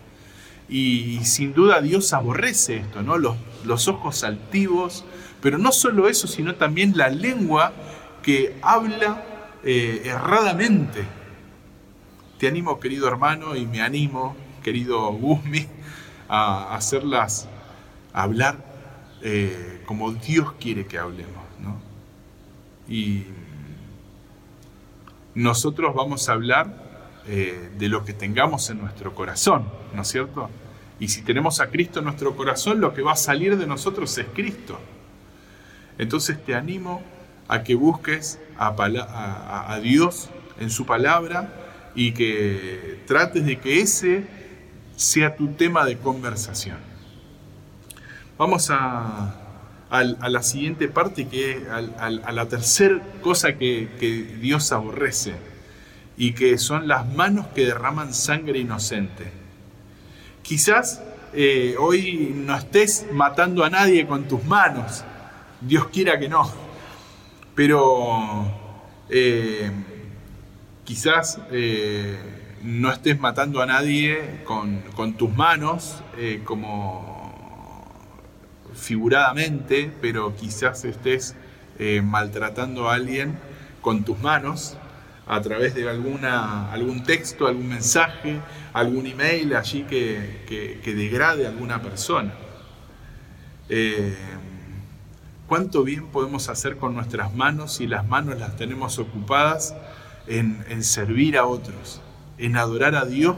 Y, 0.69 1.21
sin 1.25 1.53
duda 1.53 1.81
Dios 1.81 2.13
aborrece 2.13 2.77
esto, 2.77 3.03
¿no? 3.03 3.19
Los, 3.19 3.37
los 3.65 3.89
ojos 3.89 4.23
altivos, 4.23 5.05
pero 5.41 5.59
no 5.59 5.73
solo 5.73 6.09
eso, 6.09 6.29
sino 6.29 6.55
también 6.55 6.97
la 6.97 7.09
lengua 7.09 7.73
que 8.23 8.57
habla 8.63 9.25
eh, 9.65 10.03
erradamente. 10.05 11.03
Te 12.39 12.47
animo, 12.47 12.79
querido 12.79 13.09
hermano, 13.09 13.57
y 13.57 13.67
me 13.67 13.83
animo, 13.83 14.37
querido 14.63 15.11
Guzmi, 15.13 15.67
a 16.29 16.75
hacerlas 16.77 17.49
hablar 18.13 18.65
eh, 19.23 19.83
como 19.87 20.13
Dios 20.13 20.53
quiere 20.61 20.87
que 20.87 20.99
hablemos. 20.99 21.40
Y 22.91 23.25
nosotros 25.35 25.95
vamos 25.95 26.29
a 26.29 26.33
hablar 26.33 26.91
eh, 27.27 27.71
de 27.79 27.89
lo 27.89 28.05
que 28.05 28.13
tengamos 28.13 28.69
en 28.69 28.81
nuestro 28.81 29.15
corazón, 29.15 29.65
¿no 29.95 30.03
es 30.03 30.09
cierto? 30.09 30.51
Y 30.99 31.09
si 31.09 31.23
tenemos 31.23 31.61
a 31.61 31.69
Cristo 31.69 32.01
en 32.01 32.07
nuestro 32.07 32.37
corazón, 32.37 32.81
lo 32.81 32.93
que 32.93 33.01
va 33.01 33.13
a 33.13 33.17
salir 33.17 33.57
de 33.57 33.67
nosotros 33.67 34.19
es 34.19 34.27
Cristo. 34.35 34.79
Entonces 35.97 36.45
te 36.45 36.55
animo 36.55 37.03
a 37.49 37.63
que 37.63 37.75
busques 37.75 38.39
a, 38.59 39.79
Dios 39.83 40.29
en 40.59 40.71
su 40.71 40.85
palabra 40.85 41.53
y 41.95 42.13
que 42.13 43.01
trates 43.07 43.47
de 43.47 43.59
que 43.59 43.81
ese 43.81 44.27
sea 44.97 45.37
tu 45.37 45.49
tema 45.55 45.85
de 45.85 45.97
conversación. 45.97 46.79
Vamos 48.37 48.71
a, 48.71 49.40
la 49.91 50.43
siguiente 50.43 50.89
parte, 50.89 51.27
que 51.27 51.67
a, 51.71 52.11
la 52.11 52.47
tercera 52.47 53.01
cosa 53.21 53.55
que, 53.57 54.37
Dios 54.41 54.71
aborrece, 54.73 55.35
y 56.17 56.33
que 56.33 56.59
son 56.59 56.87
las 56.87 57.07
manos 57.13 57.47
que 57.49 57.67
derraman 57.67 58.15
sangre 58.15 58.59
inocente. 58.59 59.33
Quizás 60.43 61.03
eh, 61.33 61.77
hoy 61.79 62.33
no 62.35 62.57
estés 62.57 63.07
matando 63.13 63.65
a 63.65 63.71
nadie 63.71 64.07
con 64.07 64.29
tus 64.29 64.45
manos, 64.45 65.05
Dios 65.61 65.89
quiera 65.89 66.19
que 66.19 66.29
no 66.29 66.71
pero 67.55 68.47
eh, 69.11 69.71
quizás 70.85 71.41
eh, 71.51 72.19
no 72.63 72.91
estés 72.91 73.21
matando 73.21 73.61
a 73.61 73.67
nadie 73.67 74.43
con, 74.45 74.83
tus 75.19 75.31
manos, 75.37 76.03
como 76.45 77.20
figuradamente, 78.81 79.93
pero 80.01 80.35
quizás 80.37 80.85
estés 80.85 81.37
maltratando 82.03 82.91
a 82.91 82.95
alguien 82.95 83.39
con 83.81 84.05
tus 84.05 84.19
manos 84.19 84.77
a 85.27 85.41
través 85.41 85.75
de 85.75 85.89
alguna, 85.89 86.71
algún 86.73 87.05
texto, 87.05 87.47
algún 87.47 87.69
mensaje, 87.69 88.41
algún 88.73 89.07
email 89.07 89.55
allí 89.55 89.85
que, 89.85 90.81
que 90.83 90.95
degrade 90.95 91.47
a 91.47 91.51
alguna 91.51 91.81
persona. 91.81 92.35
Cuánto 95.51 95.83
bien 95.83 96.07
podemos 96.07 96.49
hacer 96.49 96.77
con 96.77 96.95
nuestras 96.95 97.35
manos 97.35 97.73
si 97.75 97.89
las 97.89 98.07
manos 98.07 98.39
las 98.39 98.55
tenemos 98.57 99.01
ocupadas 99.01 99.75
en, 100.29 100.85
servir 100.85 101.37
a 101.37 101.45
otros, 101.45 102.01
en 102.39 102.57
adorar 102.57 102.95
a 102.95 103.05
Dios 103.05 103.35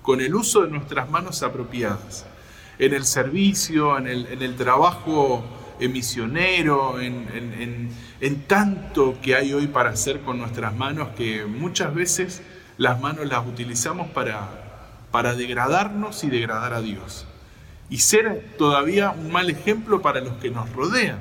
con 0.00 0.20
el 0.20 0.36
uso 0.36 0.62
de 0.62 0.70
nuestras 0.70 1.10
manos 1.10 1.42
apropiadas, 1.42 2.24
en 2.80 2.94
el 2.94 3.04
servicio, 3.04 3.98
en 3.98 4.06
el, 4.06 4.56
trabajo 4.56 5.44
misionero, 5.78 6.98
en, 6.98 7.90
tanto 8.46 9.18
que 9.20 9.36
hay 9.36 9.52
hoy 9.52 9.66
para 9.66 9.90
hacer 9.90 10.20
con 10.20 10.38
nuestras 10.38 10.74
manos 10.74 11.10
que 11.10 11.44
muchas 11.44 11.94
veces 11.94 12.42
las 12.78 12.98
manos 12.98 13.26
las 13.28 13.46
utilizamos 13.46 14.08
para, 14.08 14.48
para 15.10 15.34
degradarnos 15.34 16.24
y 16.24 16.30
degradar 16.30 16.72
a 16.72 16.80
Dios. 16.80 17.26
Y 17.90 17.98
ser 17.98 18.54
todavía 18.56 19.10
un 19.10 19.30
mal 19.30 19.50
ejemplo 19.50 20.00
para 20.00 20.22
los 20.22 20.38
que 20.38 20.50
nos 20.50 20.72
rodean. 20.72 21.18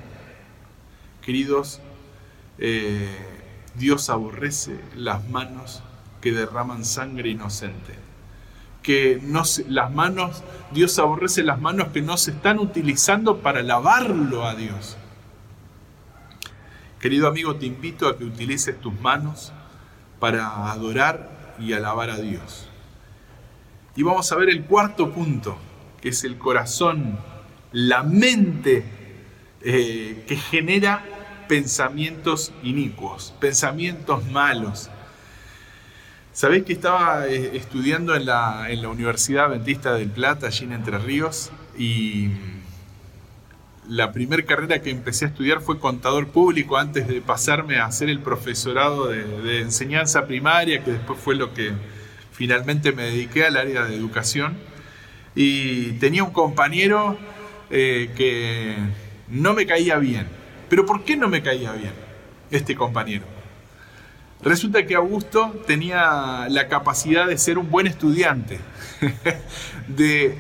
Queridos, 1.22 1.82
eh, 2.58 3.10
Dios 3.75 4.10
aborrece 4.10 4.80
las 4.96 5.28
manos 5.28 5.84
que 6.22 6.32
derraman 6.32 6.86
sangre 6.86 7.30
inocente. 7.30 8.09
Que 8.89 9.22
no 9.22 9.43
las 9.67 9.93
manos, 9.93 10.41
Dios 10.72 10.98
aborrece 10.98 11.43
las 11.43 11.62
manos 11.62 11.89
que 11.89 12.01
no 12.01 12.17
se 12.17 12.31
están 12.31 12.58
utilizando 12.58 13.38
para 13.38 13.62
lavarlo 13.62 14.48
a 14.48 14.55
Dios. 14.55 14.98
Querido 17.00 17.27
amigo, 17.27 17.55
te 17.58 17.67
invito 17.67 18.08
a 18.08 18.17
que 18.17 18.24
utilices 18.24 18.81
tus 18.81 19.00
manos 19.00 19.53
para 20.19 20.72
adorar 20.72 21.55
y 21.60 21.74
alabar 21.74 22.10
a 22.10 22.17
Dios. 22.17 22.67
Y 23.96 24.01
vamos 24.01 24.31
a 24.31 24.38
ver 24.38 24.50
el 24.50 24.63
cuarto 24.63 25.12
punto, 25.12 25.55
que 26.01 26.10
es 26.10 26.24
el 26.24 26.39
corazón, 26.39 27.19
la 27.72 28.01
mente 28.01 28.86
eh, 29.62 30.25
que 30.27 30.36
genera 30.36 31.05
pensamientos 31.48 32.53
inicuos, 32.63 33.36
pensamientos 33.39 34.25
malos. 34.31 34.89
Sabéis 36.31 36.63
que 36.63 36.74
estaba 36.74 37.27
eh, 37.27 37.57
estudiando 37.57 38.15
en 38.15 38.25
la, 38.25 38.67
Universidad 38.89 39.45
Adventista 39.45 39.93
del 39.93 40.09
Plata, 40.09 40.48
allí 40.48 40.65
en 40.65 40.74
Entre 40.74 40.98
Ríos, 40.98 41.51
y 41.77 42.29
la 43.88 44.12
primera 44.12 44.43
carrera 44.43 44.81
que 44.81 44.91
empecé 44.91 45.25
a 45.25 45.27
estudiar 45.29 45.62
fue 45.62 45.79
contador 45.79 46.27
público 46.27 46.77
antes 46.77 47.07
de 47.07 47.21
pasarme 47.21 47.77
a 47.77 47.86
hacer 47.86 48.09
el 48.09 48.19
profesorado 48.19 49.07
de, 49.07 49.62
enseñanza 49.62 50.27
primaria, 50.27 50.83
que 50.83 50.91
después 50.91 51.19
fue 51.19 51.36
lo 51.36 51.53
que 51.53 51.71
finalmente 52.31 52.91
me 52.91 53.03
dediqué 53.03 53.45
al 53.45 53.57
área 53.57 53.83
de 53.86 53.95
educación. 53.95 54.57
Y 55.36 55.93
tenía 55.93 56.24
un 56.24 56.31
compañero 56.31 57.17
eh, 57.69 58.12
que 58.15 58.75
no 59.29 59.53
me 59.53 59.65
caía 59.65 59.98
bien 59.98 60.39
pero 60.69 60.86
¿por 60.86 61.03
qué 61.03 61.17
no 61.17 61.27
me 61.27 61.41
caía 61.41 61.71
bien 61.74 61.91
este 62.51 62.75
compañero? 62.75 63.25
Resulta 64.41 64.86
que 64.86 64.96
Augusto 64.96 65.53
tenía 65.67 66.48
la 66.50 66.69
capacidad 66.69 67.27
de 67.27 67.38
ser 67.38 67.58
un 67.58 67.69
buen 67.69 67.88
estudiante, 67.88 68.60
de, 69.89 70.38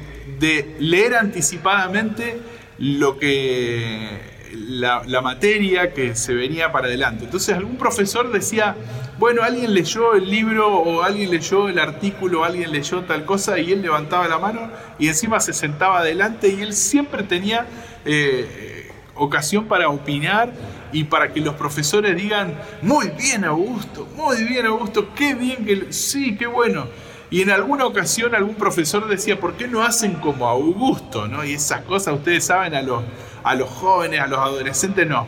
leer 0.79 1.15
anticipadamente 1.15 2.39
lo 2.77 3.19
que 3.19 4.07
la, 4.53 5.21
materia 5.21 5.93
que 5.93 6.15
se 6.15 6.33
venía 6.33 6.71
para 6.71 6.87
adelante. 6.87 7.25
Entonces 7.25 7.53
algún 7.53 7.75
profesor 7.75 8.31
decía, 8.31 8.77
bueno, 9.17 9.43
alguien 9.43 9.73
leyó 9.73 10.13
el 10.15 10.29
libro 10.29 10.77
o 10.77 11.03
alguien 11.03 11.29
leyó 11.29 11.67
el 11.67 11.77
artículo, 11.77 12.41
o 12.41 12.43
alguien 12.45 12.71
leyó 12.71 13.01
tal 13.01 13.25
cosa 13.25 13.59
y 13.59 13.73
él 13.73 13.81
levantaba 13.81 14.29
la 14.29 14.39
mano 14.39 14.71
y 14.97 15.09
encima 15.09 15.41
se 15.41 15.51
sentaba 15.51 15.99
adelante 15.99 16.47
y 16.47 16.61
él 16.61 16.71
siempre 16.71 17.23
tenía 17.23 17.65
eh, 18.05 18.89
ocasión 19.15 19.65
para 19.65 19.89
opinar 19.89 20.53
y 20.91 21.03
para 21.05 21.31
que 21.31 21.39
los 21.39 21.55
profesores 21.55 22.15
digan, 22.15 22.59
muy 22.81 23.09
bien 23.09 23.45
Augusto, 23.45 24.07
muy 24.15 24.43
bien 24.43 24.65
Augusto, 24.65 25.09
qué 25.15 25.33
bien 25.35 25.65
que... 25.65 25.91
Sí, 25.93 26.35
qué 26.37 26.47
bueno. 26.47 26.87
Y 27.31 27.43
en 27.43 27.51
alguna 27.51 27.85
ocasión 27.85 28.33
algún 28.33 28.55
profesor 28.55 29.07
decía, 29.07 29.39
¿por 29.39 29.53
qué 29.53 29.67
no 29.67 29.83
hacen 29.83 30.15
como 30.15 30.47
Augusto? 30.47 31.27
¿no? 31.27 31.45
Y 31.45 31.53
esas 31.53 31.81
cosas, 31.81 32.15
ustedes 32.15 32.45
saben, 32.45 32.73
a 32.73 32.81
los, 32.81 33.03
a 33.43 33.55
los 33.55 33.69
jóvenes, 33.69 34.19
a 34.19 34.27
los 34.27 34.39
adolescentes 34.39 35.07
no, 35.07 35.27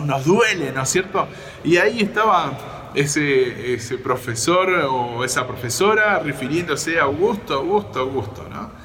nos 0.00 0.24
duele, 0.24 0.72
¿no 0.72 0.82
es 0.82 0.88
cierto? 0.88 1.28
Y 1.62 1.76
ahí 1.76 2.00
estaba 2.00 2.90
ese, 2.94 3.74
ese 3.74 3.98
profesor 3.98 4.70
o 4.90 5.22
esa 5.24 5.46
profesora 5.46 6.20
refiriéndose 6.20 6.98
a 6.98 7.04
Augusto, 7.04 7.54
Augusto, 7.54 8.00
Augusto, 8.00 8.46
¿no? 8.50 8.83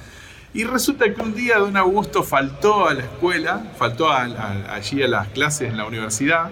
Y 0.54 0.64
resulta 0.64 1.14
que 1.14 1.22
un 1.22 1.36
día 1.36 1.58
don 1.60 1.78
Augusto 1.78 2.24
faltó 2.24 2.88
a 2.88 2.94
la 2.94 3.04
escuela, 3.04 3.64
faltó 3.78 4.12
allí 4.12 5.04
a 5.04 5.08
las 5.08 5.28
clases 5.28 5.70
en 5.70 5.78
la 5.78 5.86
universidad, 5.86 6.50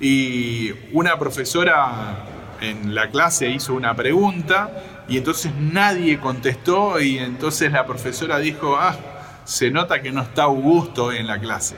y 0.00 0.72
una 0.92 1.18
profesora 1.18 2.24
en 2.60 2.94
la 2.94 3.10
clase 3.10 3.48
hizo 3.50 3.74
una 3.74 3.94
pregunta 3.94 4.70
y 5.08 5.18
entonces 5.18 5.52
nadie 5.54 6.18
contestó 6.18 7.00
y 7.00 7.18
entonces 7.18 7.70
la 7.72 7.86
profesora 7.86 8.38
dijo, 8.38 8.76
ah, 8.76 8.96
se 9.44 9.70
nota 9.70 10.02
que 10.02 10.10
no 10.10 10.22
está 10.22 10.44
Augusto 10.44 11.12
en 11.12 11.26
la 11.26 11.38
clase. 11.38 11.76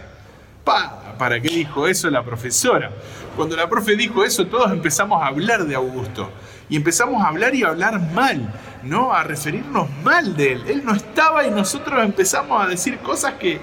Pa, 0.65 1.15
¿Para 1.19 1.41
qué 1.41 1.49
dijo 1.49 1.87
eso 1.87 2.09
la 2.11 2.23
profesora? 2.23 2.91
Cuando 3.37 3.57
la 3.57 3.69
profe 3.69 3.97
dijo 3.97 4.25
eso, 4.25 4.47
todos 4.47 4.71
empezamos 4.73 5.23
a 5.23 5.27
hablar 5.27 5.65
de 5.67 5.75
Augusto. 5.75 6.31
Y 6.69 6.77
empezamos 6.77 7.23
a 7.23 7.29
hablar 7.29 7.55
y 7.55 7.65
a 7.65 7.69
hablar 7.69 8.01
mal, 8.13 8.53
¿no? 8.83 9.13
A 9.13 9.25
referirnos 9.25 9.89
mal 10.03 10.37
de 10.37 10.53
él. 10.53 10.65
Él 10.69 10.83
no 10.85 10.95
estaba 10.95 11.47
y 11.47 11.51
nosotros 11.51 12.03
empezamos 12.03 12.63
a 12.63 12.69
decir 12.69 12.99
cosas 12.99 13.35
que, 13.35 13.61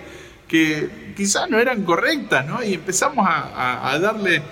que 0.47 1.13
quizás 1.15 1.49
no 1.49 1.59
eran 1.59 1.83
correctas, 1.83 2.45
¿no? 2.45 2.63
Y 2.63 2.73
empezamos 2.73 3.25
a, 3.27 3.97
darle 3.99 4.43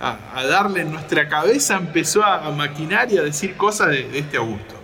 a, 0.00 0.44
darle 0.44 0.84
nuestra 0.84 1.28
cabeza, 1.28 1.76
empezó 1.76 2.24
a, 2.24 2.50
maquinar 2.52 3.10
y 3.12 3.18
a 3.18 3.22
decir 3.22 3.56
cosas 3.56 3.88
de, 3.88 4.18
este 4.18 4.36
Augusto. 4.36 4.76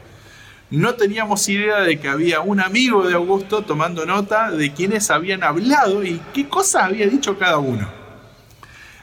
No 0.70 0.94
teníamos 0.94 1.48
idea 1.48 1.80
de 1.80 2.00
que 2.00 2.08
había 2.08 2.40
un 2.40 2.60
amigo 2.60 3.06
de 3.06 3.14
Augusto 3.14 3.62
tomando 3.62 4.04
nota 4.04 4.50
de 4.50 4.72
quienes 4.72 5.10
habían 5.10 5.44
hablado 5.44 6.02
y 6.02 6.20
qué 6.34 6.48
cosas 6.48 6.84
había 6.84 7.06
dicho 7.06 7.38
cada 7.38 7.58
uno. 7.58 7.88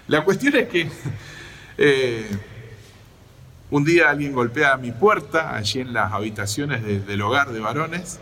La 0.07 0.25
cuestión 0.25 0.55
es 0.55 0.67
que 0.67 0.89
eh, 1.77 2.29
un 3.73 3.83
día 3.83 4.11
alguien 4.11 4.33
golpea 4.33 4.77
mi 4.77 4.91
puerta, 4.91 5.55
allí 5.55 5.79
en 5.79 5.93
las 5.93 6.13
habitaciones 6.13 6.83
del 6.83 7.21
hogar 7.23 7.51
de 7.51 7.59
varones, 7.59 8.19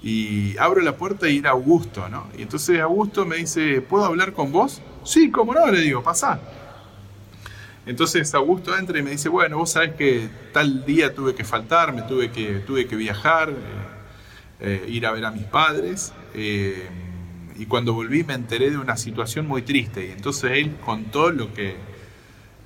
y 0.00 0.56
abro 0.56 0.80
la 0.82 0.96
puerta 0.96 1.28
y 1.28 1.38
era 1.38 1.50
Augusto, 1.50 2.08
¿no? 2.08 2.28
Y 2.38 2.42
entonces 2.42 2.78
Augusto 2.80 3.26
me 3.26 3.34
dice, 3.34 3.80
¿puedo 3.80 4.04
hablar 4.04 4.34
con 4.34 4.52
vos? 4.52 4.80
Sí, 5.02 5.32
cómo 5.32 5.52
no, 5.52 5.66
le 5.66 5.80
digo, 5.80 6.00
pasá. 6.04 6.38
Entonces 7.86 8.32
Augusto 8.36 8.78
entra 8.78 8.96
y 8.96 9.02
me 9.02 9.10
dice, 9.10 9.28
bueno, 9.28 9.58
vos 9.58 9.72
sabés 9.72 9.94
que 9.94 10.28
tal 10.52 10.86
día 10.86 11.12
tuve 11.12 11.34
que 11.34 11.42
faltar, 11.42 11.92
me 11.92 12.02
tuve 12.02 12.30
que, 12.30 12.60
tuve 12.60 12.86
que 12.86 12.94
viajar, 12.94 13.50
eh, 13.50 13.54
eh, 14.60 14.86
ir 14.90 15.06
a 15.06 15.10
ver 15.10 15.24
a 15.24 15.32
mis 15.32 15.44
padres, 15.44 16.12
eh, 16.34 16.88
y 17.56 17.66
cuando 17.66 17.94
volví 17.94 18.22
me 18.22 18.34
enteré 18.34 18.70
de 18.70 18.78
una 18.78 18.96
situación 18.96 19.48
muy 19.48 19.62
triste, 19.62 20.06
y 20.06 20.12
entonces 20.12 20.52
él 20.52 20.76
contó 20.84 21.32
lo 21.32 21.52
que, 21.52 21.93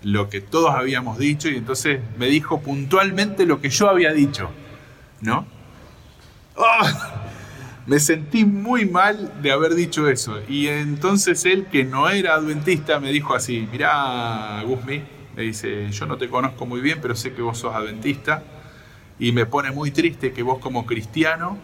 lo 0.02 0.28
que 0.28 0.40
todos 0.40 0.70
habíamos 0.74 1.18
dicho 1.18 1.48
y 1.48 1.56
entonces 1.56 2.00
me 2.18 2.26
dijo 2.26 2.60
puntualmente 2.60 3.46
lo 3.46 3.60
que 3.60 3.70
yo 3.70 3.88
había 3.88 4.12
dicho, 4.12 4.50
¿no? 5.20 5.46
¡Ah! 6.56 7.24
Me 7.86 7.98
sentí 8.00 8.44
muy 8.44 8.84
mal 8.84 9.40
de 9.40 9.50
haber 9.50 9.74
dicho 9.74 10.08
eso. 10.08 10.40
Y 10.46 10.66
entonces 10.66 11.46
él, 11.46 11.66
que 11.72 11.84
no 11.84 12.10
era 12.10 12.34
adventista, 12.34 13.00
me 13.00 13.10
dijo 13.10 13.34
así, 13.34 13.66
mirá, 13.72 14.62
Guzmi, 14.62 15.02
me 15.34 15.42
dice, 15.42 15.90
yo 15.90 16.04
no 16.04 16.18
te 16.18 16.28
conozco 16.28 16.66
muy 16.66 16.82
bien, 16.82 16.98
pero 17.00 17.14
sé 17.14 17.32
que 17.32 17.40
vos 17.40 17.56
sos 17.56 17.74
adventista. 17.74 18.42
Y 19.18 19.32
me 19.32 19.46
pone 19.46 19.70
muy 19.70 19.90
triste 19.90 20.32
que 20.34 20.42
vos 20.42 20.58
como 20.58 20.84
cristiano 20.84 21.56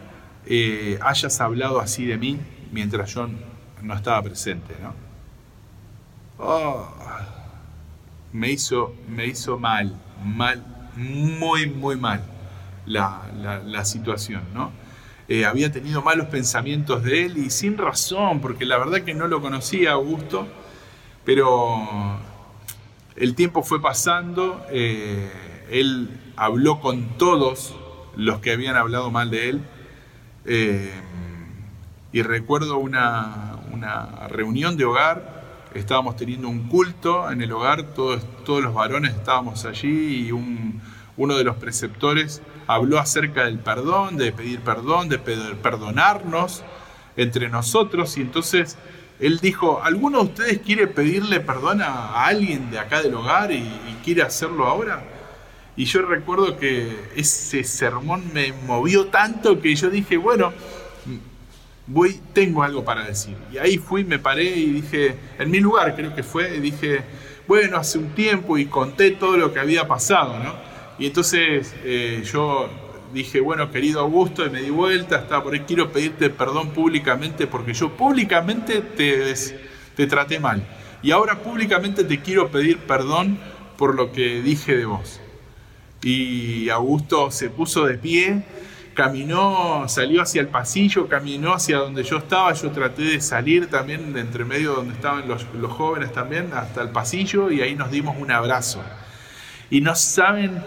eh, 0.46 0.98
hayas 1.02 1.40
hablado 1.42 1.78
así 1.78 2.06
de 2.06 2.16
mí 2.16 2.40
mientras 2.72 3.12
yo 3.12 3.28
no 3.82 3.94
estaba 3.94 4.22
presente, 4.22 4.74
¿no? 4.80 4.94
Oh 6.38 6.88
me 8.34 8.50
hizo, 8.50 8.92
me 9.08 9.26
hizo 9.26 9.58
mal, 9.60 9.96
mal, 10.24 10.90
muy, 10.96 11.70
muy 11.70 11.94
mal 11.94 12.20
la, 12.84 13.84
situación, 13.84 14.42
¿no? 14.52 14.72
Eh, 15.28 15.46
había 15.46 15.70
tenido 15.70 16.02
malos 16.02 16.26
pensamientos 16.26 17.04
de 17.04 17.26
él 17.26 17.38
y 17.38 17.48
sin 17.48 17.78
razón, 17.78 18.40
porque 18.40 18.66
la 18.66 18.76
verdad 18.76 19.02
que 19.02 19.14
no 19.14 19.28
lo 19.28 19.40
conocía 19.40 19.92
Augusto, 19.92 20.48
pero 21.24 22.18
el 23.14 23.36
tiempo 23.36 23.62
fue 23.62 23.80
pasando, 23.80 24.66
eh, 24.68 25.30
él 25.70 26.10
habló 26.34 26.80
con 26.80 27.16
todos 27.16 27.76
los 28.16 28.40
que 28.40 28.50
habían 28.50 28.74
hablado 28.74 29.12
mal 29.12 29.30
de 29.30 29.48
él, 29.48 29.60
eh, 30.44 30.92
y 32.12 32.22
recuerdo 32.22 32.78
una, 32.78 33.60
una 33.72 34.26
reunión 34.26 34.76
de 34.76 34.86
hogar 34.86 35.33
estábamos 35.74 36.16
teniendo 36.16 36.48
un 36.48 36.68
culto 36.68 37.30
en 37.30 37.42
el 37.42 37.52
hogar, 37.52 37.94
todos, 37.94 38.22
todos 38.44 38.62
los 38.62 38.74
varones 38.74 39.14
estábamos 39.14 39.64
allí 39.64 40.28
y 40.28 40.32
uno 40.32 41.36
de 41.36 41.44
los 41.44 41.56
preceptores 41.56 42.42
habló 42.66 42.98
acerca 42.98 43.44
del 43.44 43.58
perdón, 43.58 44.16
de 44.16 44.32
pedir 44.32 44.60
perdón, 44.60 45.08
de 45.08 45.18
perdonarnos 45.18 46.62
entre 47.16 47.48
nosotros 47.48 48.16
y 48.16 48.22
entonces 48.22 48.76
él 49.20 49.38
dijo, 49.38 49.80
¿alguno 49.82 50.18
de 50.18 50.24
ustedes 50.24 50.58
quiere 50.58 50.86
pedirle 50.86 51.40
perdón 51.40 51.82
a 51.82 52.24
alguien 52.24 52.70
de 52.70 52.78
acá 52.78 53.02
del 53.02 53.14
hogar 53.14 53.52
y 53.52 53.64
quiere 54.04 54.22
hacerlo 54.22 54.66
ahora? 54.66 55.04
Y 55.76 55.86
yo 55.86 56.02
recuerdo 56.02 56.56
que 56.56 57.10
ese 57.16 57.64
sermón 57.64 58.30
me 58.32 58.52
movió 58.52 59.06
tanto 59.06 59.60
que 59.60 59.74
yo 59.74 59.90
dije, 59.90 60.16
bueno, 60.16 60.52
voy, 61.86 62.20
tengo 62.32 62.62
algo 62.62 62.84
para 62.84 63.04
decir. 63.04 63.36
Y 63.52 63.58
ahí 63.58 63.78
fui, 63.78 64.04
me 64.04 64.18
paré 64.18 64.44
y 64.44 64.70
dije, 64.70 65.14
en 65.38 65.50
mi 65.50 65.60
lugar 65.60 65.94
creo 65.94 66.14
que 66.14 66.22
fue, 66.22 66.56
y 66.56 66.60
dije, 66.60 67.02
bueno, 67.46 67.76
hace 67.76 67.98
un 67.98 68.14
tiempo 68.14 68.56
y 68.58 68.66
conté 68.66 69.10
todo 69.12 69.36
lo 69.36 69.52
que 69.52 69.60
había 69.60 69.86
pasado, 69.86 70.38
¿no? 70.38 70.54
Y 70.98 71.06
entonces 71.06 71.74
eh, 71.84 72.22
yo 72.24 72.68
dije, 73.12 73.40
bueno, 73.40 73.70
querido 73.70 74.00
Augusto, 74.00 74.46
y 74.46 74.50
me 74.50 74.62
di 74.62 74.70
vuelta, 74.70 75.18
estaba 75.18 75.42
por 75.44 75.54
ahí, 75.54 75.60
quiero 75.60 75.92
pedirte 75.92 76.30
perdón 76.30 76.70
públicamente 76.70 77.46
porque 77.46 77.74
yo 77.74 77.90
públicamente 77.90 78.80
te, 78.80 79.34
te 79.94 80.06
traté 80.06 80.40
mal. 80.40 80.66
Y 81.02 81.10
ahora 81.10 81.40
públicamente 81.42 82.04
te 82.04 82.20
quiero 82.20 82.50
pedir 82.50 82.78
perdón 82.78 83.38
por 83.76 83.94
lo 83.94 84.10
que 84.10 84.40
dije 84.40 84.76
de 84.76 84.86
vos. 84.86 85.20
Y 86.02 86.68
Augusto 86.70 87.30
se 87.30 87.50
puso 87.50 87.84
de 87.86 87.98
pie 87.98 88.42
caminó, 88.94 89.84
salió 89.88 90.22
hacia 90.22 90.40
el 90.40 90.48
pasillo, 90.48 91.08
caminó 91.08 91.52
hacia 91.52 91.78
donde 91.78 92.04
yo 92.04 92.18
estaba, 92.18 92.52
yo 92.54 92.70
traté 92.70 93.02
de 93.02 93.20
salir 93.20 93.68
también 93.68 94.12
de 94.12 94.20
entre 94.20 94.44
medio 94.44 94.74
donde 94.74 94.94
estaban 94.94 95.28
los, 95.28 95.44
jóvenes 95.68 96.12
también, 96.12 96.52
hasta 96.54 96.82
el 96.82 96.90
pasillo 96.90 97.50
y 97.50 97.60
ahí 97.60 97.74
nos 97.74 97.90
dimos 97.90 98.16
un 98.18 98.30
abrazo. 98.30 98.82
Y 99.68 99.80
no 99.80 99.94
saben 99.94 100.62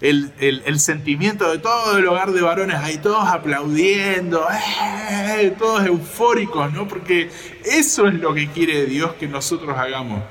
el, 0.00 0.80
sentimiento 0.80 1.50
de 1.50 1.58
todo 1.58 1.98
el 1.98 2.06
hogar 2.06 2.32
de 2.32 2.40
varones, 2.40 2.76
ahí 2.76 2.98
todos 2.98 3.28
aplaudiendo, 3.28 4.46
¡eh! 4.50 5.54
todos 5.58 5.86
eufóricos, 5.86 6.72
¿no? 6.72 6.88
Porque 6.88 7.30
eso 7.64 8.08
es 8.08 8.14
lo 8.14 8.34
que 8.34 8.48
quiere 8.48 8.86
Dios 8.86 9.12
que 9.14 9.28
nosotros 9.28 9.76
hagamos, 9.76 10.22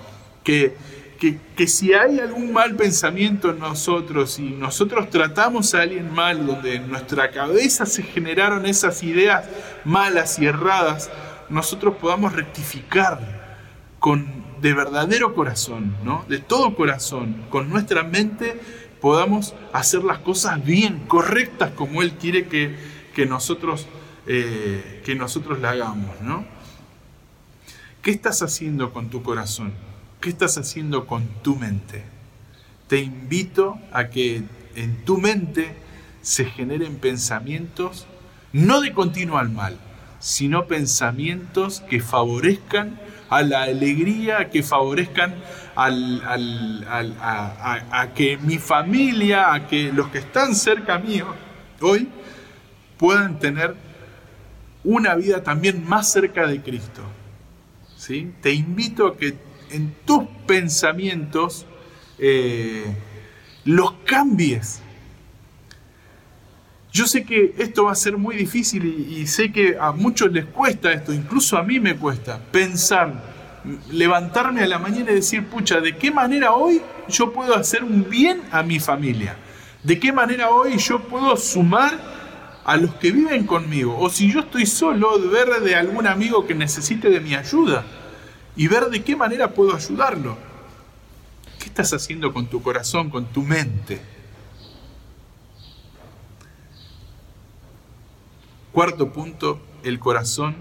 que 0.43 0.75
que, 1.55 1.67
si 1.67 1.93
hay 1.93 2.19
algún 2.19 2.53
mal 2.53 2.75
pensamiento 2.75 3.49
en 3.49 3.59
nosotros 3.59 4.39
y 4.39 4.49
nosotros 4.49 5.09
tratamos 5.09 5.73
a 5.73 5.81
alguien 5.81 6.13
mal, 6.13 6.45
donde 6.45 6.75
en 6.75 6.89
nuestra 6.89 7.31
cabeza 7.31 7.85
se 7.85 8.03
generaron 8.03 8.65
esas 8.65 9.01
ideas 9.03 9.45
malas 9.83 10.37
y 10.39 10.45
erradas, 10.45 11.09
nosotros 11.49 11.95
podamos 11.99 12.33
rectificar 12.33 13.57
con 13.99 14.45
de 14.61 14.73
verdadero 14.73 15.33
corazón, 15.35 15.95
¿no? 16.03 16.25
de 16.27 16.39
todo 16.39 16.75
corazón, 16.75 17.45
con 17.49 17.69
nuestra 17.69 18.03
mente 18.03 18.59
podamos 19.01 19.53
hacer 19.73 20.03
las 20.03 20.19
cosas 20.19 20.63
bien, 20.63 21.03
correctas, 21.07 21.71
como 21.71 22.01
Él 22.01 22.13
quiere 22.13 22.47
que, 22.47 22.75
que 23.13 23.25
nosotros, 23.25 23.87
eh, 24.27 25.01
que 25.05 25.15
nosotros 25.15 25.59
la 25.59 25.71
hagamos. 25.71 26.21
¿no? 26.21 26.45
¿Qué 28.01 28.11
estás 28.11 28.41
haciendo 28.41 28.93
con 28.93 29.09
tu 29.09 29.21
corazón? 29.21 29.73
¿Qué 30.25 30.31
estás 30.31 30.57
haciendo 30.57 31.05
con 31.05 31.27
tu 31.43 31.55
mente? 31.55 32.03
Te 32.87 32.97
invito 32.97 33.77
a 33.91 34.07
que 34.09 34.41
en 34.75 35.05
tu 35.05 35.19
mente 35.19 35.75
se 36.23 36.45
generen 36.45 36.95
pensamientos 36.95 38.07
no 38.51 38.81
de 38.81 38.91
continuo 38.91 39.37
al 39.37 39.51
mal, 39.51 39.77
sino 40.17 40.65
pensamientos 40.65 41.81
que 41.81 42.01
favorezcan 42.01 42.99
a 43.29 43.43
la 43.43 43.61
alegría, 43.61 44.49
que 44.49 44.63
favorezcan 44.63 45.35
a, 45.75 45.91
que 48.15 48.37
mi 48.37 48.57
familia, 48.57 49.53
a 49.53 49.67
que 49.67 49.93
los 49.93 50.07
que 50.07 50.17
están 50.17 50.55
cerca 50.55 50.97
mío 50.97 51.27
hoy 51.81 52.09
puedan 52.97 53.37
tener 53.37 53.75
una 54.83 55.13
vida 55.13 55.43
también 55.43 55.87
más 55.87 56.11
cerca 56.11 56.47
de 56.47 56.63
Cristo. 56.63 57.03
¿Sí? 57.95 58.33
Te 58.41 58.53
invito 58.53 59.05
a 59.05 59.17
que 59.17 59.53
en 59.71 59.95
tus 60.05 60.23
pensamientos 60.45 61.65
eh, 62.17 62.85
los 63.65 63.93
cambies. 64.05 64.81
Yo 66.91 67.07
sé 67.07 67.25
que 67.25 67.55
esto 67.57 67.85
va 67.85 67.91
a 67.91 67.95
ser 67.95 68.17
muy 68.17 68.35
difícil 68.35 68.85
y, 68.85 69.19
y, 69.19 69.27
sé 69.27 69.51
que 69.51 69.77
a 69.77 69.91
muchos 69.91 70.31
les 70.31 70.45
cuesta 70.45 70.93
esto, 70.93 71.11
incluso 71.13 71.57
a 71.57 71.63
mí 71.63 71.77
me 71.79 71.97
cuesta, 71.97 72.39
pensar, 72.51 73.21
levantarme 73.91 74.61
a 74.61 74.67
la 74.67 74.79
mañana 74.79 75.11
y 75.11 75.15
decir, 75.15 75.45
pucha, 75.47 75.81
¿de 75.81 75.97
qué 75.97 76.09
manera 76.09 76.53
hoy 76.53 76.81
yo 77.09 77.33
puedo 77.33 77.53
hacer 77.53 77.83
un 77.83 78.09
bien 78.09 78.41
a 78.51 78.63
mi 78.63 78.79
familia? 78.79 79.35
¿De 79.83 79.99
qué 79.99 80.13
manera 80.13 80.49
hoy 80.51 80.77
yo 80.77 80.99
puedo 80.99 81.35
sumar 81.35 81.99
a 82.63 82.77
los 82.77 82.95
que 82.95 83.11
viven 83.11 83.45
conmigo? 83.45 83.97
O 83.99 84.09
si 84.09 84.31
yo 84.31 84.39
estoy 84.39 84.65
solo, 84.65 85.19
ver 85.29 85.49
de 85.61 85.75
algún 85.75 86.07
amigo 86.07 86.47
que 86.47 86.55
necesite 86.55 87.09
de 87.09 87.19
mi 87.19 87.35
ayuda 87.35 87.83
y 88.55 88.67
ver 88.67 88.85
de 88.85 89.03
qué 89.03 89.15
manera 89.15 89.51
puedo 89.51 89.75
ayudarlo. 89.75 90.37
¿Qué 91.59 91.65
estás 91.65 91.93
haciendo 91.93 92.33
con 92.33 92.47
tu 92.47 92.61
corazón, 92.61 93.09
con 93.09 93.25
tu 93.25 93.41
mente? 93.41 94.01
Cuarto 98.71 99.11
punto, 99.11 99.59
el 99.83 99.99
corazón 99.99 100.55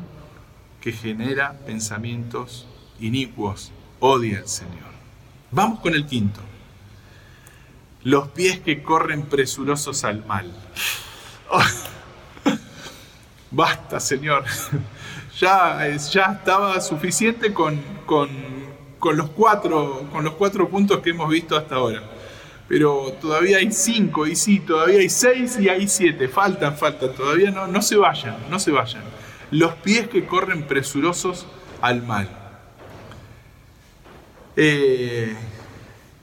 que 0.81 0.93
genera 0.93 1.59
pensamientos 1.67 2.67
inicuos 3.01 3.73
odia 4.01 4.39
el 4.39 4.49
Señor. 4.49 4.95
Vamos 5.51 5.81
con 5.81 5.95
el 5.95 6.07
quinto. 6.07 6.41
Los 8.03 8.29
pies 8.29 8.61
que 8.61 8.83
corren 8.83 9.23
presurosos 9.23 10.05
al 10.05 10.25
mal. 10.27 10.53
basta, 13.51 13.99
Señor. 13.99 14.45
Ya, 15.39 15.89
ya 15.97 16.39
estaba 16.39 16.81
suficiente 16.81 17.53
con, 17.53 17.81
con, 18.07 18.29
con, 18.99 19.17
los 19.17 19.31
cuatro, 19.31 20.07
con 20.13 20.25
los 20.25 20.35
cuatro 20.35 20.69
puntos 20.69 21.01
que 21.01 21.11
hemos 21.11 21.29
visto 21.29 21.57
hasta 21.57 21.75
ahora. 21.75 22.03
Pero 22.69 23.13
todavía 23.21 23.59
hay 23.59 23.73
cinco, 23.73 24.27
y 24.27 24.37
sí, 24.37 24.61
todavía 24.61 25.01
hay 25.01 25.11
seis 25.11 25.59
y 25.59 25.69
hay 25.69 25.89
siete. 25.89 26.29
Faltan, 26.29 26.77
faltan. 26.77 27.13
Todavía 27.15 27.51
no, 27.51 27.67
no 27.67 27.83
se 27.83 27.97
vayan, 27.97 28.37
no 28.49 28.59
se 28.59 28.71
vayan. 28.71 29.03
Los 29.51 29.75
pies 29.75 30.09
que 30.09 30.25
corren 30.25 30.63
presurosos 30.63 31.47
al 31.81 32.03
mal. 32.03 32.29
Eh, 34.57 35.35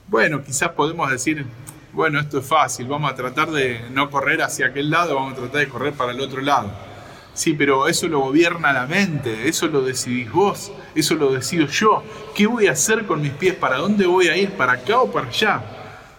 bueno, 0.08 0.42
quizás 0.42 0.70
podemos 0.70 1.10
decir, 1.10 1.46
bueno, 1.92 2.18
esto 2.18 2.38
es 2.38 2.46
fácil, 2.46 2.86
vamos 2.86 3.12
a 3.12 3.14
tratar 3.14 3.50
de 3.50 3.88
no 3.90 4.10
correr 4.10 4.42
hacia 4.42 4.66
aquel 4.66 4.90
lado, 4.90 5.14
vamos 5.14 5.34
a 5.34 5.36
tratar 5.36 5.60
de 5.60 5.68
correr 5.68 5.92
para 5.92 6.12
el 6.12 6.20
otro 6.20 6.40
lado. 6.40 6.70
Sí, 7.34 7.54
pero 7.54 7.88
eso 7.88 8.08
lo 8.08 8.20
gobierna 8.20 8.72
la 8.72 8.86
mente, 8.86 9.48
eso 9.48 9.66
lo 9.66 9.80
decidís 9.80 10.30
vos, 10.30 10.70
eso 10.94 11.14
lo 11.14 11.32
decido 11.32 11.66
yo. 11.66 12.02
¿Qué 12.34 12.46
voy 12.46 12.66
a 12.66 12.72
hacer 12.72 13.06
con 13.06 13.22
mis 13.22 13.32
pies? 13.32 13.54
¿Para 13.54 13.78
dónde 13.78 14.06
voy 14.06 14.28
a 14.28 14.36
ir? 14.36 14.50
¿Para 14.50 14.72
acá 14.72 15.00
o 15.00 15.10
para 15.10 15.28
allá? 15.28 15.62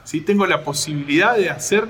Si 0.03 0.21
Tengo 0.21 0.47
la 0.47 0.63
posibilidad 0.63 1.35
de 1.35 1.51
hacer, 1.51 1.87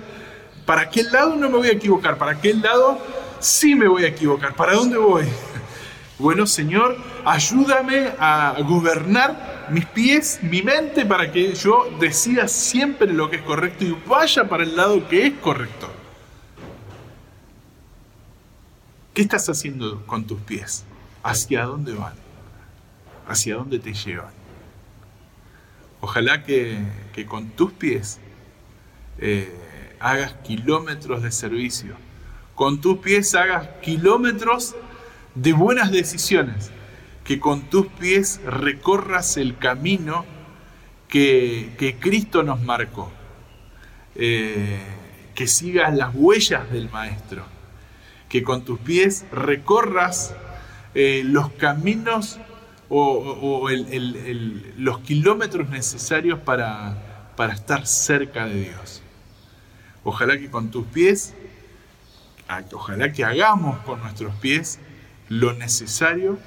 ¿para 0.65 0.89
qué 0.89 1.03
lado 1.03 1.35
no 1.37 1.49
me 1.49 1.57
voy 1.57 1.69
a 1.69 1.71
equivocar? 1.71 2.17
¿Para 2.17 2.39
qué 2.39 2.53
lado 2.53 2.99
sí 3.39 3.75
me 3.75 3.87
voy 3.87 4.03
a 4.03 4.09
equivocar? 4.09 4.55
¿Para 4.55 4.73
dónde 4.73 4.97
voy? 4.97 5.25
Bueno, 6.19 6.45
Señor, 6.45 6.95
ayúdame 7.25 8.11
a 8.19 8.55
gobernar 8.65 9.65
mis 9.71 9.85
pies, 9.87 10.39
mi 10.43 10.61
mente, 10.61 11.05
para 11.05 11.31
que 11.31 11.53
yo 11.53 11.89
decida 11.99 12.47
siempre 12.47 13.11
lo 13.11 13.29
que 13.31 13.37
es 13.37 13.41
correcto 13.41 13.83
y 13.83 13.97
vaya 14.07 14.47
para 14.47 14.63
el 14.63 14.75
lado 14.75 15.07
que 15.09 15.25
es 15.25 15.33
correcto. 15.41 16.02
¿Qué 19.13 19.21
estás 19.21 19.47
haciendo 19.47 20.03
con 20.07 20.25
tus 20.25 20.41
pies? 20.41 20.85
¿Hacia 21.21 21.65
dónde 21.65 21.93
van? 21.93 22.15
¿Hacia 23.27 23.55
dónde 23.55 23.77
te 23.77 23.93
llevan? 23.93 24.33
Ojalá 26.01 26.43
que, 26.43 26.83
con 27.27 27.49
tus 27.51 27.71
pies 27.73 28.19
eh, 29.19 29.95
hagas 29.99 30.33
kilómetros 30.43 31.21
de 31.21 31.31
servicio. 31.31 31.95
Con 32.55 32.81
tus 32.81 32.97
pies 32.97 33.35
hagas 33.35 33.67
kilómetros 33.83 34.75
de 35.35 35.53
buenas 35.53 35.91
decisiones, 35.91 36.71
que 37.23 37.39
con 37.39 37.69
tus 37.69 37.85
pies 37.87 38.41
recorras 38.43 39.37
el 39.37 39.59
camino 39.59 40.25
que, 41.07 41.97
Cristo 41.99 42.41
nos 42.41 42.63
marcó, 42.63 43.11
eh, 44.15 44.81
que 45.35 45.45
sigas 45.45 45.95
las 45.95 46.15
huellas 46.15 46.71
del 46.71 46.89
Maestro, 46.89 47.52
que 48.33 48.41
con 48.41 48.65
tus 48.65 48.79
pies 48.79 49.25
recorras 49.31 50.33
eh, 50.95 51.21
los 51.23 51.51
caminos 51.51 52.39
o, 52.89 53.69
los 54.75 54.99
kilómetros 55.01 55.69
necesarios 55.69 56.39
para, 56.39 57.31
para 57.37 57.53
estar 57.53 57.85
cerca 57.85 58.47
de 58.47 58.61
Dios. 58.61 59.03
Ojalá 60.03 60.39
que 60.39 60.49
con 60.49 60.71
tus 60.71 60.83
pies, 60.87 61.35
ojalá 62.71 63.13
que 63.13 63.23
hagamos 63.23 63.77
con 63.81 63.99
nuestros 63.99 64.33
pies 64.37 64.79
lo 65.29 65.53
necesario 65.53 66.39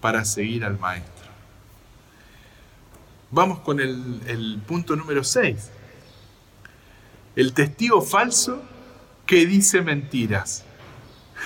para 0.00 0.24
seguir 0.24 0.64
al 0.64 0.76
Maestro. 0.76 1.30
Vamos 3.30 3.60
con 3.60 3.78
el, 3.78 4.60
punto 4.66 4.96
número 4.96 5.22
6. 5.22 5.70
El 7.36 7.52
testigo 7.52 8.02
falso 8.02 8.60
que 9.24 9.46
dice 9.46 9.82
mentiras. 9.82 10.64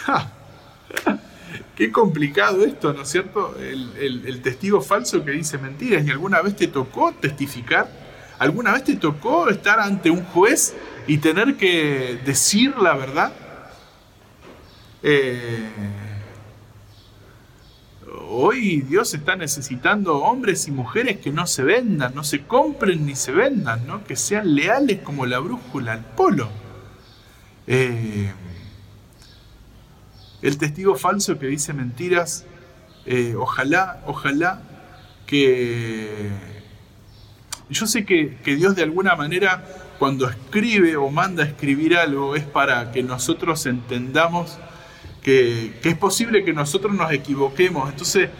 Qué 1.76 1.92
complicado 1.92 2.64
esto, 2.64 2.92
¿no 2.92 3.02
es 3.02 3.08
cierto? 3.08 3.54
El, 3.58 4.40
testigo 4.42 4.80
falso 4.80 5.24
que 5.24 5.32
dice 5.32 5.58
mentiras. 5.58 6.06
¿Y 6.06 6.10
alguna 6.10 6.40
vez 6.40 6.56
te 6.56 6.68
tocó 6.68 7.12
testificar? 7.12 7.88
¿Alguna 8.38 8.72
vez 8.72 8.84
te 8.84 8.96
tocó 8.96 9.48
estar 9.48 9.80
ante 9.80 10.10
un 10.10 10.24
juez 10.24 10.74
y 11.06 11.18
tener 11.18 11.56
que 11.56 12.18
decir 12.24 12.76
la 12.78 12.94
verdad? 12.94 13.32
Eh, 15.02 15.68
Hoy 18.28 18.80
Dios 18.82 19.14
está 19.14 19.36
necesitando 19.36 20.18
hombres 20.18 20.66
y 20.68 20.70
mujeres 20.70 21.18
que 21.18 21.30
no 21.30 21.46
se 21.46 21.62
vendan, 21.62 22.14
no 22.14 22.24
se 22.24 22.42
compren 22.42 23.06
ni 23.06 23.14
se 23.14 23.32
vendan, 23.32 23.86
¿no? 23.86 24.04
que 24.04 24.16
sean 24.16 24.54
leales 24.54 25.00
como 25.02 25.26
la 25.26 25.38
brújula 25.38 25.92
al 25.92 26.04
polo. 26.04 26.48
Eh, 27.66 28.32
el 30.46 30.58
testigo 30.58 30.94
falso 30.96 31.38
que 31.38 31.46
dice 31.46 31.72
mentiras, 31.72 32.44
eh, 33.04 33.34
ojalá, 33.36 34.02
ojalá 34.06 34.62
que... 35.26 36.30
Yo 37.68 37.86
sé 37.86 38.04
que, 38.04 38.36
que 38.44 38.54
Dios 38.54 38.76
de 38.76 38.84
alguna 38.84 39.16
manera 39.16 39.64
cuando 39.98 40.28
escribe 40.28 40.96
o 40.96 41.10
manda 41.10 41.42
a 41.42 41.46
escribir 41.46 41.96
algo 41.96 42.36
es 42.36 42.44
para 42.44 42.92
que 42.92 43.02
nosotros 43.02 43.66
entendamos 43.66 44.58
que, 45.26 45.72
es 45.82 45.98
posible 45.98 46.44
que 46.44 46.52
nosotros 46.52 46.94
nos 46.94 47.10
equivoquemos. 47.10 47.90
Entonces, 47.90 48.30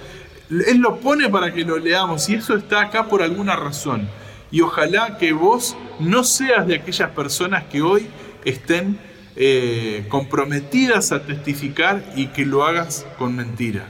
Él 0.49 0.79
lo 0.79 1.01
pone 1.01 1.29
para 1.29 1.53
que 1.53 1.65
lo 1.65 1.79
leamos 1.79 2.29
y 2.29 2.37
eso 2.37 2.55
está 2.55 2.83
acá 2.83 3.09
por 3.09 3.23
alguna 3.23 3.57
razón. 3.57 4.09
Y 4.53 4.61
ojalá 4.61 5.19
que 5.19 5.33
vos 5.33 5.77
no 5.99 6.23
seas 6.23 6.69
de 6.69 6.77
aquellas 6.77 7.11
personas 7.11 7.65
que 7.65 7.83
hoy 7.83 8.07
estén 8.45 9.01
eh, 9.37 10.07
comprometidas 10.09 11.13
a 11.13 11.25
testificar 11.25 12.03
y 12.17 12.29
que 12.29 12.45
lo 12.47 12.65
hagas 12.65 13.07
con 13.19 13.37
mentira. 13.37 13.89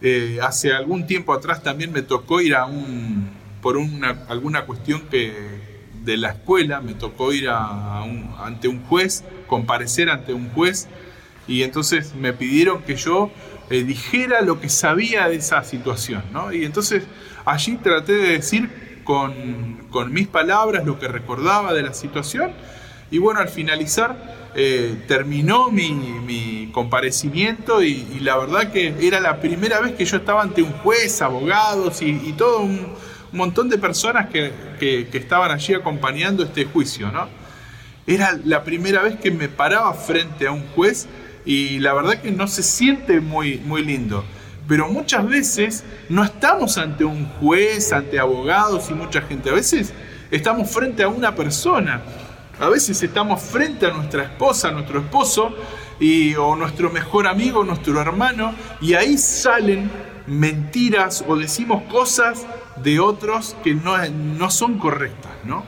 Eh, 0.00 0.38
hace 0.42 0.72
algún 0.72 1.06
tiempo 1.06 1.32
atrás 1.32 1.62
también 1.62 1.90
me 1.90 2.02
tocó 2.02 2.40
ir 2.40 2.54
a 2.54 2.66
un, 2.66 3.30
por 3.62 3.76
una, 3.78 4.24
alguna 4.28 4.66
cuestión 4.66 5.08
que, 5.08 5.32
de 6.04 6.16
la 6.16 6.30
escuela, 6.30 6.80
me 6.80 6.94
tocó 6.94 7.32
ir 7.32 7.48
ante 7.48 8.68
un 8.68 8.82
juez, 8.84 9.24
comparecer 9.46 10.10
ante 10.10 10.34
un 10.34 10.50
juez, 10.50 10.88
y 11.48 11.62
entonces 11.62 12.14
me 12.14 12.32
pidieron 12.32 12.82
que 12.82 12.96
yo 12.96 13.30
eh, 13.70 13.82
dijera 13.84 14.42
lo 14.42 14.60
que 14.60 14.68
sabía 14.68 15.28
de 15.28 15.36
esa 15.36 15.64
situación, 15.64 16.22
¿no? 16.32 16.52
Y 16.52 16.64
entonces 16.64 17.04
allí 17.44 17.76
traté 17.76 18.12
de 18.12 18.28
decir 18.38 19.00
con, 19.04 20.12
mis 20.12 20.28
palabras 20.28 20.84
lo 20.84 20.98
que 20.98 21.08
recordaba 21.08 21.72
de 21.72 21.82
la 21.82 21.94
situación, 21.94 22.52
y 23.14 23.18
bueno, 23.18 23.38
al 23.38 23.48
finalizar 23.48 24.50
eh, 24.56 25.04
terminó 25.06 25.70
mi, 25.70 26.68
comparecimiento 26.72 27.80
y, 27.80 28.18
la 28.22 28.36
verdad 28.36 28.72
que 28.72 28.92
era 29.00 29.20
la 29.20 29.40
primera 29.40 29.78
vez 29.78 29.92
que 29.92 30.04
yo 30.04 30.16
estaba 30.16 30.42
ante 30.42 30.62
un 30.62 30.72
juez, 30.72 31.22
abogados 31.22 32.02
y 32.02 32.32
todo 32.32 32.62
un 32.62 32.92
montón 33.30 33.68
de 33.68 33.78
personas 33.78 34.30
que, 34.30 35.08
estaban 35.12 35.52
allí 35.52 35.74
acompañando 35.74 36.42
este 36.42 36.64
juicio, 36.64 37.12
¿no? 37.12 37.28
Era 38.04 38.36
la 38.44 38.64
primera 38.64 39.00
vez 39.02 39.14
que 39.14 39.30
me 39.30 39.48
paraba 39.48 39.94
frente 39.94 40.48
a 40.48 40.50
un 40.50 40.66
juez 40.74 41.06
y 41.44 41.78
la 41.78 41.94
verdad 41.94 42.20
que 42.20 42.32
no 42.32 42.48
se 42.48 42.64
siente 42.64 43.20
muy, 43.20 43.58
muy 43.58 43.84
lindo. 43.84 44.24
Pero 44.66 44.88
muchas 44.88 45.24
veces 45.28 45.84
no 46.08 46.24
estamos 46.24 46.78
ante 46.78 47.04
un 47.04 47.26
juez, 47.26 47.92
ante 47.92 48.18
abogados 48.18 48.90
y 48.90 48.94
mucha 48.94 49.20
gente. 49.22 49.50
A 49.50 49.54
veces 49.54 49.92
estamos 50.32 50.68
frente 50.68 51.04
a 51.04 51.08
una 51.08 51.36
persona. 51.36 52.02
A 52.60 52.68
veces 52.68 53.02
estamos 53.02 53.42
frente 53.42 53.86
a 53.86 53.90
nuestra 53.90 54.24
esposa, 54.24 54.70
nuestro 54.70 55.00
esposo, 55.00 55.54
y, 55.98 56.34
o 56.34 56.56
nuestro 56.56 56.90
mejor 56.90 57.26
amigo, 57.26 57.64
nuestro 57.64 58.00
hermano, 58.00 58.54
y 58.80 58.94
ahí 58.94 59.18
salen 59.18 59.90
mentiras 60.26 61.24
o 61.26 61.36
decimos 61.36 61.82
cosas 61.90 62.46
de 62.82 63.00
otros 63.00 63.56
que 63.62 63.74
no, 63.74 63.96
no 64.08 64.50
son 64.50 64.78
correctas, 64.78 65.32
¿no? 65.44 65.64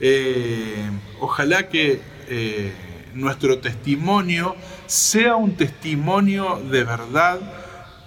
Eh, 0.00 0.90
ojalá 1.20 1.68
que 1.68 2.00
eh, 2.28 2.72
nuestro 3.14 3.58
testimonio 3.58 4.54
sea 4.86 5.36
un 5.36 5.56
testimonio 5.56 6.60
de 6.70 6.84
verdad, 6.84 7.40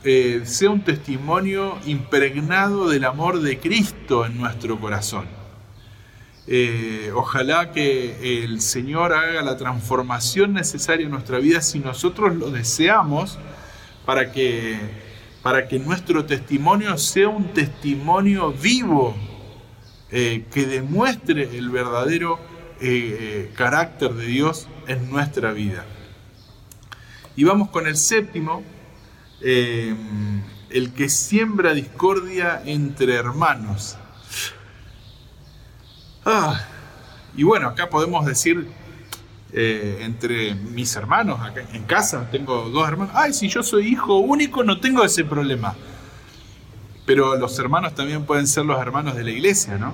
eh, 0.04 0.42
sea 0.46 0.70
un 0.70 0.82
testimonio 0.82 1.78
impregnado 1.86 2.90
del 2.90 3.06
amor 3.06 3.42
de 3.42 3.60
Cristo 3.60 4.26
en 4.26 4.38
nuestro 4.38 4.80
corazón. 4.80 5.41
Ojalá 7.14 7.72
que 7.72 8.44
el 8.44 8.62
Señor 8.62 9.14
haga 9.14 9.42
la 9.42 9.58
transformación 9.58 10.54
necesaria 10.54 11.06
en 11.06 11.12
nuestra 11.12 11.38
vida 11.40 11.62
si 11.62 11.80
nosotros 11.80 12.36
lo 12.36 12.50
deseamos 12.50 13.38
para 14.06 14.32
que, 14.32 14.78
para 15.44 15.68
que 15.68 15.80
nuestro 15.80 16.26
testimonio 16.26 16.98
sea 16.98 17.30
un 17.30 17.54
testimonio 17.54 18.52
vivo 18.52 19.16
eh, 20.14 20.44
que 20.54 20.66
demuestre 20.66 21.58
el 21.58 21.70
verdadero 21.70 22.38
eh, 22.82 23.18
eh, 23.20 23.52
carácter 23.56 24.14
de 24.14 24.26
Dios 24.26 24.68
en 24.88 25.10
nuestra 25.10 25.54
vida. 25.54 25.86
Y 27.38 27.46
vamos 27.46 27.70
con 27.70 27.88
el 27.88 27.96
séptimo, 27.96 28.62
el 29.40 30.94
que 30.96 31.08
siembra 31.08 31.74
discordia 31.74 32.62
entre 32.66 33.16
hermanos. 33.16 33.98
Ah, 36.26 36.60
y 37.36 37.44
bueno, 37.44 37.68
acá 37.68 37.90
podemos 37.90 38.26
decir 38.26 38.68
entre 39.54 40.56
mis 40.56 40.96
hermanos, 40.96 41.42
acá 41.42 41.62
en 41.74 41.84
casa 41.84 42.30
tengo 42.32 42.70
dos 42.70 42.88
hermanos, 42.88 43.14
ay, 43.18 43.34
si 43.34 43.50
yo 43.50 43.62
soy 43.62 43.88
hijo 43.90 44.16
único 44.16 44.64
no 44.64 44.80
tengo 44.80 45.04
ese 45.04 45.26
problema 45.26 45.76
pero 47.06 47.36
los 47.36 47.58
hermanos 47.60 47.94
también 47.96 48.24
pueden 48.26 48.48
ser 48.48 48.66
los 48.66 48.80
hermanos 48.80 49.16
de 49.16 49.24
la 49.24 49.32
iglesia, 49.32 49.78
¿no? 49.78 49.94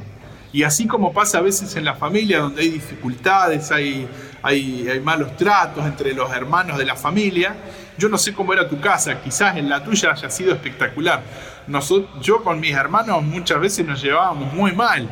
Y 0.54 0.62
así 0.62 0.88
como 0.88 1.14
pasa 1.14 1.40
a 1.40 1.42
veces 1.42 1.76
en 1.76 1.84
la 1.84 1.96
familia, 1.96 2.40
donde 2.40 2.62
hay 2.62 2.70
dificultades, 2.70 3.72
hay, 3.72 4.08
hay, 4.42 4.88
hay, 4.88 5.00
malos 5.00 5.36
tratos 5.36 5.86
entre 5.86 6.14
los 6.14 6.32
hermanos 6.32 6.78
de 6.78 6.86
la 6.86 6.96
familia, 6.96 7.56
yo 7.98 8.08
no 8.08 8.18
sé 8.18 8.34
cómo 8.34 8.54
era 8.54 8.70
tu 8.70 8.80
casa, 8.80 9.20
quizás 9.22 9.58
en 9.58 9.68
la 9.68 9.84
tuya 9.84 10.12
haya 10.12 10.30
sido 10.30 10.54
espectacular. 10.54 11.22
Nosotros, 11.68 12.24
yo 12.24 12.44
con 12.44 12.60
mis 12.60 12.74
hermanos 12.74 13.24
muchas 13.24 13.60
veces 13.60 13.86
nos 13.86 14.02
llevábamos 14.02 14.54
muy 14.54 14.74
mal. 14.74 15.10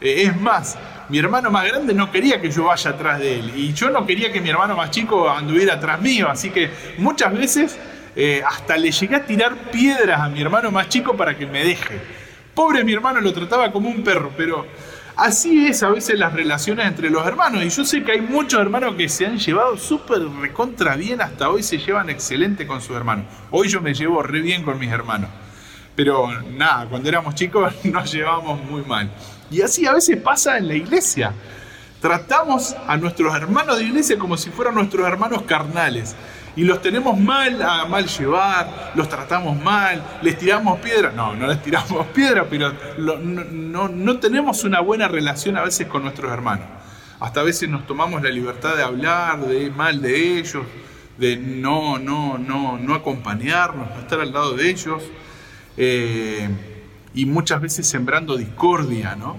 Eh, 0.00 0.22
es 0.24 0.40
más, 0.40 0.76
mi 1.08 1.18
hermano 1.18 1.50
más 1.50 1.66
grande 1.66 1.94
no 1.94 2.10
quería 2.12 2.40
que 2.40 2.50
yo 2.50 2.64
vaya 2.64 2.90
atrás 2.90 3.18
de 3.18 3.40
él 3.40 3.52
y 3.56 3.72
yo 3.72 3.90
no 3.90 4.06
quería 4.06 4.30
que 4.30 4.40
mi 4.40 4.50
hermano 4.50 4.76
más 4.76 4.90
chico 4.90 5.28
anduviera 5.28 5.74
atrás 5.74 6.00
mío, 6.00 6.28
así 6.30 6.50
que 6.50 6.70
muchas 6.98 7.32
veces 7.32 7.78
eh, 8.14 8.42
hasta 8.46 8.76
le 8.76 8.90
llegué 8.90 9.16
a 9.16 9.24
tirar 9.24 9.54
piedras 9.70 10.20
a 10.20 10.28
mi 10.28 10.40
hermano 10.40 10.70
más 10.70 10.88
chico 10.88 11.16
para 11.16 11.36
que 11.36 11.46
me 11.46 11.64
deje. 11.64 12.00
Pobre 12.54 12.82
mi 12.82 12.92
hermano 12.92 13.20
lo 13.20 13.32
trataba 13.32 13.70
como 13.70 13.88
un 13.88 14.02
perro, 14.02 14.32
pero 14.36 14.66
así 15.16 15.66
es 15.66 15.82
a 15.82 15.90
veces 15.90 16.18
las 16.18 16.32
relaciones 16.32 16.86
entre 16.86 17.10
los 17.10 17.24
hermanos. 17.26 17.62
Y 17.64 17.68
yo 17.68 17.84
sé 17.84 18.02
que 18.02 18.12
hay 18.12 18.20
muchos 18.20 18.60
hermanos 18.60 18.96
que 18.96 19.08
se 19.08 19.26
han 19.26 19.38
llevado 19.38 19.76
súper 19.76 20.22
recontra 20.40 20.96
bien, 20.96 21.20
hasta 21.20 21.48
hoy 21.48 21.62
se 21.62 21.78
llevan 21.78 22.10
excelente 22.10 22.66
con 22.66 22.80
sus 22.80 22.96
hermanos. 22.96 23.26
Hoy 23.52 23.68
yo 23.68 23.80
me 23.80 23.94
llevo 23.94 24.22
re 24.22 24.40
bien 24.40 24.64
con 24.64 24.78
mis 24.78 24.90
hermanos. 24.90 25.30
Pero 25.94 26.28
nada, 26.42 26.86
cuando 26.86 27.08
éramos 27.08 27.34
chicos 27.36 27.72
nos 27.84 28.12
llevábamos 28.12 28.62
muy 28.64 28.82
mal. 28.82 29.10
Y 29.50 29.62
así 29.62 29.86
a 29.86 29.92
veces 29.92 30.16
pasa 30.18 30.58
en 30.58 30.68
la 30.68 30.74
iglesia. 30.74 31.32
Tratamos 32.00 32.76
a 32.86 32.96
nuestros 32.96 33.34
hermanos 33.34 33.78
de 33.78 33.84
iglesia 33.84 34.18
como 34.18 34.36
si 34.36 34.50
fueran 34.50 34.74
nuestros 34.74 35.06
hermanos 35.06 35.42
carnales 35.42 36.14
y 36.58 36.64
los 36.64 36.82
tenemos 36.82 37.16
mal 37.16 37.62
a 37.62 37.84
mal 37.84 38.08
llevar, 38.08 38.90
los 38.96 39.08
tratamos 39.08 39.56
mal, 39.62 40.02
les 40.22 40.36
tiramos 40.36 40.80
piedra. 40.80 41.12
No, 41.12 41.32
no 41.34 41.46
les 41.46 41.62
tiramos 41.62 42.06
piedra, 42.14 42.46
pero 42.50 42.72
no, 42.98 44.18
tenemos 44.18 44.64
una 44.64 44.80
buena 44.80 45.06
relación 45.06 45.56
a 45.56 45.62
veces 45.62 45.86
con 45.86 46.02
nuestros 46.02 46.32
hermanos. 46.32 46.66
Hasta 47.20 47.40
a 47.40 47.42
veces 47.44 47.68
nos 47.68 47.86
tomamos 47.86 48.22
la 48.22 48.30
libertad 48.30 48.76
de 48.76 48.82
hablar 48.82 49.38
de 49.46 49.70
mal 49.70 50.02
de 50.02 50.38
ellos, 50.38 50.64
de 51.16 51.36
no, 51.36 51.98
no, 52.00 52.38
no, 52.38 52.76
no 52.76 52.94
acompañarnos, 52.94 53.90
no 53.90 54.00
estar 54.00 54.18
al 54.18 54.32
lado 54.32 54.54
de 54.54 54.68
ellos. 54.68 55.02
Eh, 55.76 56.48
y 57.18 57.26
muchas 57.26 57.60
veces 57.60 57.84
sembrando 57.88 58.36
discordia, 58.36 59.16
¿no? 59.16 59.36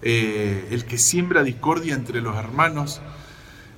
Eh, 0.00 0.68
el 0.70 0.86
que 0.86 0.96
siembra 0.96 1.42
discordia 1.42 1.94
entre 1.94 2.22
los 2.22 2.34
hermanos, 2.34 3.02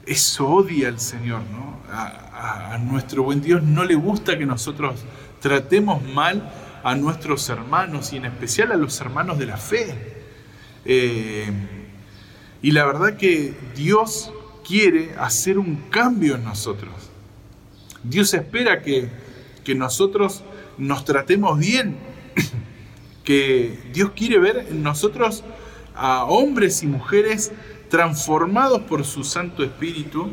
eso 0.07 0.49
odia 0.49 0.87
al 0.87 1.01
Señor, 1.01 1.41
¿no? 1.51 1.81
a, 1.93 2.79
nuestro 2.79 3.25
buen 3.25 3.43
Dios 3.43 3.65
no 3.65 3.83
le 3.83 3.97
gusta 3.97 4.39
que 4.39 4.47
nosotros 4.47 5.01
tratemos 5.41 6.01
mal 6.15 6.49
a 6.85 6.95
nuestros 6.95 7.49
hermanos 7.49 8.13
y 8.13 8.19
en 8.19 8.27
especial 8.27 8.71
a 8.71 8.77
los 8.77 9.01
hermanos 9.01 9.37
de 9.37 9.47
la 9.47 9.57
fe. 9.57 9.97
Eh, 10.85 11.51
y 12.63 12.71
la 12.71 12.85
verdad 12.87 13.17
que 13.17 13.53
Dios 13.75 14.33
quiere 14.65 15.17
hacer 15.19 15.59
un 15.59 15.75
cambio 15.91 16.37
en 16.37 16.45
nosotros. 16.45 16.95
Dios 18.05 18.33
espera 18.33 18.81
que, 18.81 19.09
que 19.65 19.75
nosotros 19.75 20.45
nos 20.79 21.05
tratemos 21.05 21.59
bien, 21.59 21.97
que 23.31 23.79
Dios 23.93 24.11
quiere 24.17 24.41
ver 24.41 24.67
en 24.71 24.83
nosotros 24.83 25.45
a 25.95 26.25
hombres 26.25 26.83
y 26.83 26.89
mujeres 26.89 27.53
transformados 27.89 28.81
por 28.81 29.05
su 29.05 29.23
Santo 29.23 29.63
Espíritu 29.63 30.33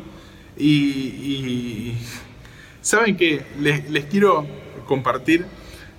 y, 0.56 1.94
saben 2.80 3.16
que 3.16 3.44
les, 3.60 4.04
quiero 4.06 4.44
compartir. 4.88 5.46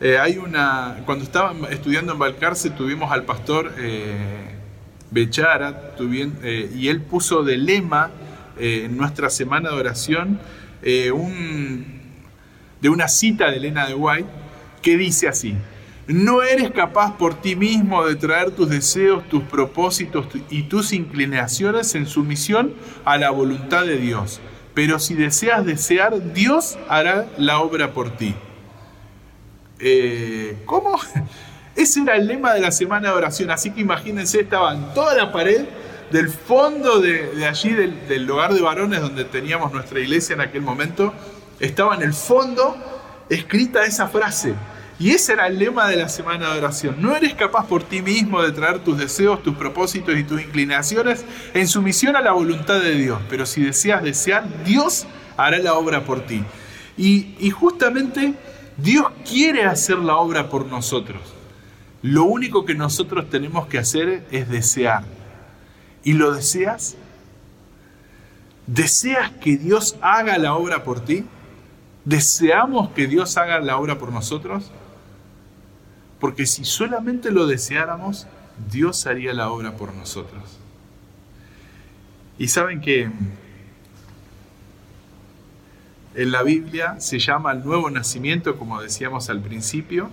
Eh, 0.02 0.18
hay 0.18 0.40
una. 0.40 1.04
Cuando 1.06 1.24
estaba 1.24 1.56
estudiando 1.70 2.12
en 2.12 2.20
Balcarce, 2.20 2.70
tuvimos 2.70 3.14
al 3.14 3.24
pastor 3.24 3.74
eh, 3.78 4.58
Bechara, 5.10 5.94
eh, 6.02 6.70
y 6.76 6.90
él 6.90 7.02
puso 7.04 7.44
de 7.44 7.56
lema 7.56 8.12
en 8.58 8.98
nuestra 8.98 9.30
semana 9.30 9.70
de 9.70 9.76
oración 9.78 10.42
de 10.82 11.12
una 12.90 13.08
cita 13.08 13.50
de 13.50 13.56
Elena 13.56 13.88
de 13.88 13.94
White 13.94 14.28
que 14.82 14.98
dice 14.98 15.30
así: 15.30 15.56
No 16.10 16.44
eres 16.44 16.72
capaz 16.72 17.18
por 17.18 17.40
ti 17.40 17.56
mismo 17.56 18.06
de 18.06 18.16
traer 18.16 18.52
tus 18.52 18.70
deseos, 18.70 19.28
tus 19.30 19.44
propósitos 19.44 20.28
y 20.50 20.64
tus 20.64 20.92
inclinaciones 20.92 21.96
en 21.96 22.08
sumisión 22.08 22.74
a 23.06 23.18
la 23.18 23.30
voluntad 23.30 23.86
de 23.86 23.98
Dios 23.98 24.42
pero 24.80 24.98
si 24.98 25.14
deseas 25.14 25.66
desear, 25.66 26.32
Dios 26.32 26.78
hará 26.88 27.28
la 27.38 27.60
obra 27.60 27.92
por 27.92 28.16
ti. 28.16 28.34
Eh, 29.78 30.56
¿Cómo? 30.66 30.98
Ese 31.76 32.00
era 32.00 32.16
el 32.16 32.28
lema 32.28 32.54
de 32.54 32.62
la 32.62 32.72
semana 32.72 33.10
de 33.10 33.16
oración, 33.16 33.52
así 33.52 33.72
que 33.72 33.82
imagínense, 33.82 34.40
estaba 34.40 34.74
en 34.74 34.94
toda 34.94 35.16
la 35.16 35.34
pared 35.34 35.66
del 36.12 36.30
fondo 36.30 37.02
de, 37.02 37.46
allí, 37.46 37.74
del, 37.74 38.08
del, 38.08 38.26
lugar 38.26 38.54
de 38.54 38.62
varones 38.62 39.02
donde 39.02 39.26
teníamos 39.26 39.74
nuestra 39.74 40.00
iglesia 40.00 40.36
en 40.36 40.42
aquel 40.42 40.62
momento, 40.62 41.14
estaba 41.60 41.96
en 41.96 42.04
el 42.04 42.14
fondo 42.14 42.78
escrita 43.30 43.84
esa 43.84 44.08
frase. 44.08 44.56
Y 45.00 45.12
ese 45.12 45.32
era 45.32 45.48
el 45.48 45.58
lema 45.58 45.88
de 45.88 45.96
la 45.96 46.10
semana 46.10 46.52
de 46.52 46.58
oración. 46.58 46.98
No 47.00 47.16
eres 47.16 47.34
capaz 47.34 47.66
por 47.68 47.84
ti 47.84 48.02
mismo 48.02 48.42
de 48.42 48.52
traer 48.52 48.80
tus 48.80 48.98
deseos, 48.98 49.42
tus 49.42 49.56
propósitos 49.56 50.18
y 50.18 50.26
tus 50.26 50.42
inclinaciones 50.42 51.24
en 51.54 51.70
sumisión 51.70 52.18
a 52.18 52.22
la 52.22 52.34
voluntad 52.34 52.82
de 52.82 52.96
Dios. 52.96 53.22
Pero 53.30 53.46
si 53.46 53.64
deseas 53.64 54.04
desear, 54.04 54.46
Dios 54.66 55.08
hará 55.38 55.58
la 55.60 55.76
obra 55.76 56.04
por 56.04 56.26
ti. 56.26 56.44
Y, 56.98 57.50
justamente 57.52 58.34
Dios 58.76 59.06
quiere 59.26 59.64
hacer 59.64 60.00
la 60.00 60.18
obra 60.18 60.50
por 60.50 60.66
nosotros. 60.66 61.22
Lo 62.02 62.26
único 62.26 62.66
que 62.66 62.76
nosotros 62.76 63.30
tenemos 63.30 63.68
que 63.68 63.78
hacer 63.78 64.28
es 64.32 64.50
desear. 64.50 65.06
¿Y 66.04 66.14
lo 66.14 66.34
deseas? 66.34 66.98
¿Deseas 68.68 69.32
que 69.32 69.56
Dios 69.56 69.96
haga 70.02 70.38
la 70.38 70.56
obra 70.56 70.84
por 70.84 71.00
ti? 71.00 71.24
¿Deseamos 72.04 72.90
que 72.90 73.08
Dios 73.08 73.38
haga 73.38 73.62
la 73.62 73.78
obra 73.78 73.98
por 73.98 74.12
nosotros? 74.12 74.72
Porque 76.20 76.46
si 76.46 76.66
solamente 76.66 77.32
lo 77.32 77.48
deseáramos, 77.48 78.28
Dios 78.72 79.06
haría 79.08 79.34
la 79.34 79.50
obra 79.50 79.78
por 79.78 79.94
nosotros. 79.94 80.60
Y 82.38 82.48
saben 82.48 82.82
que 82.82 83.10
en 86.16 86.32
la 86.32 86.44
Biblia 86.44 87.00
se 87.00 87.20
llama 87.20 87.52
el 87.52 87.64
nuevo 87.64 87.90
nacimiento, 87.90 88.58
como 88.58 88.82
decíamos 88.82 89.30
al 89.30 89.42
principio, 89.42 90.10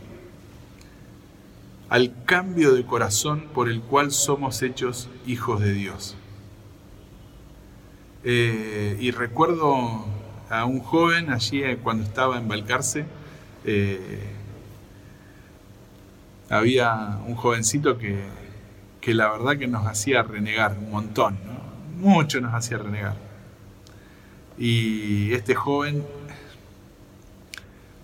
al 1.89 2.15
cambio 2.25 2.75
de 2.75 2.85
corazón 2.85 3.47
por 3.55 3.69
el 3.69 3.81
cual 3.81 4.11
somos 4.11 4.63
hechos 4.63 5.09
hijos 5.27 5.61
de 5.61 5.73
Dios. 5.73 6.17
Eh, 8.25 8.97
y 9.01 9.13
recuerdo 9.13 10.05
a 10.51 10.65
un 10.65 10.81
joven 10.81 11.31
allí 11.31 11.63
cuando 11.83 12.05
estaba 12.05 12.39
en 12.39 12.49
Balcarce. 12.49 13.05
Eh, 13.65 14.36
había 16.49 17.19
un 17.27 17.35
jovencito 17.35 17.99
que, 17.99 18.25
que, 19.01 19.15
la 19.15 19.31
verdad 19.31 19.59
que 19.59 19.67
nos 19.67 19.87
hacía 19.87 20.23
renegar 20.23 20.77
un 20.79 20.91
montón, 20.91 21.39
mucho 21.97 22.41
nos 22.41 22.55
hacía 22.55 22.79
renegar. 22.79 23.17
Y 24.59 25.33
este 25.33 25.55
joven 25.55 26.05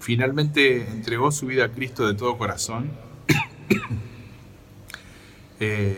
finalmente 0.03 0.89
entregó 0.89 1.31
su 1.31 1.47
vida 1.47 1.67
a 1.67 1.69
Cristo 1.69 2.07
de 2.07 2.15
todo 2.15 2.37
corazón. 2.37 2.91
Eh, 5.65 5.97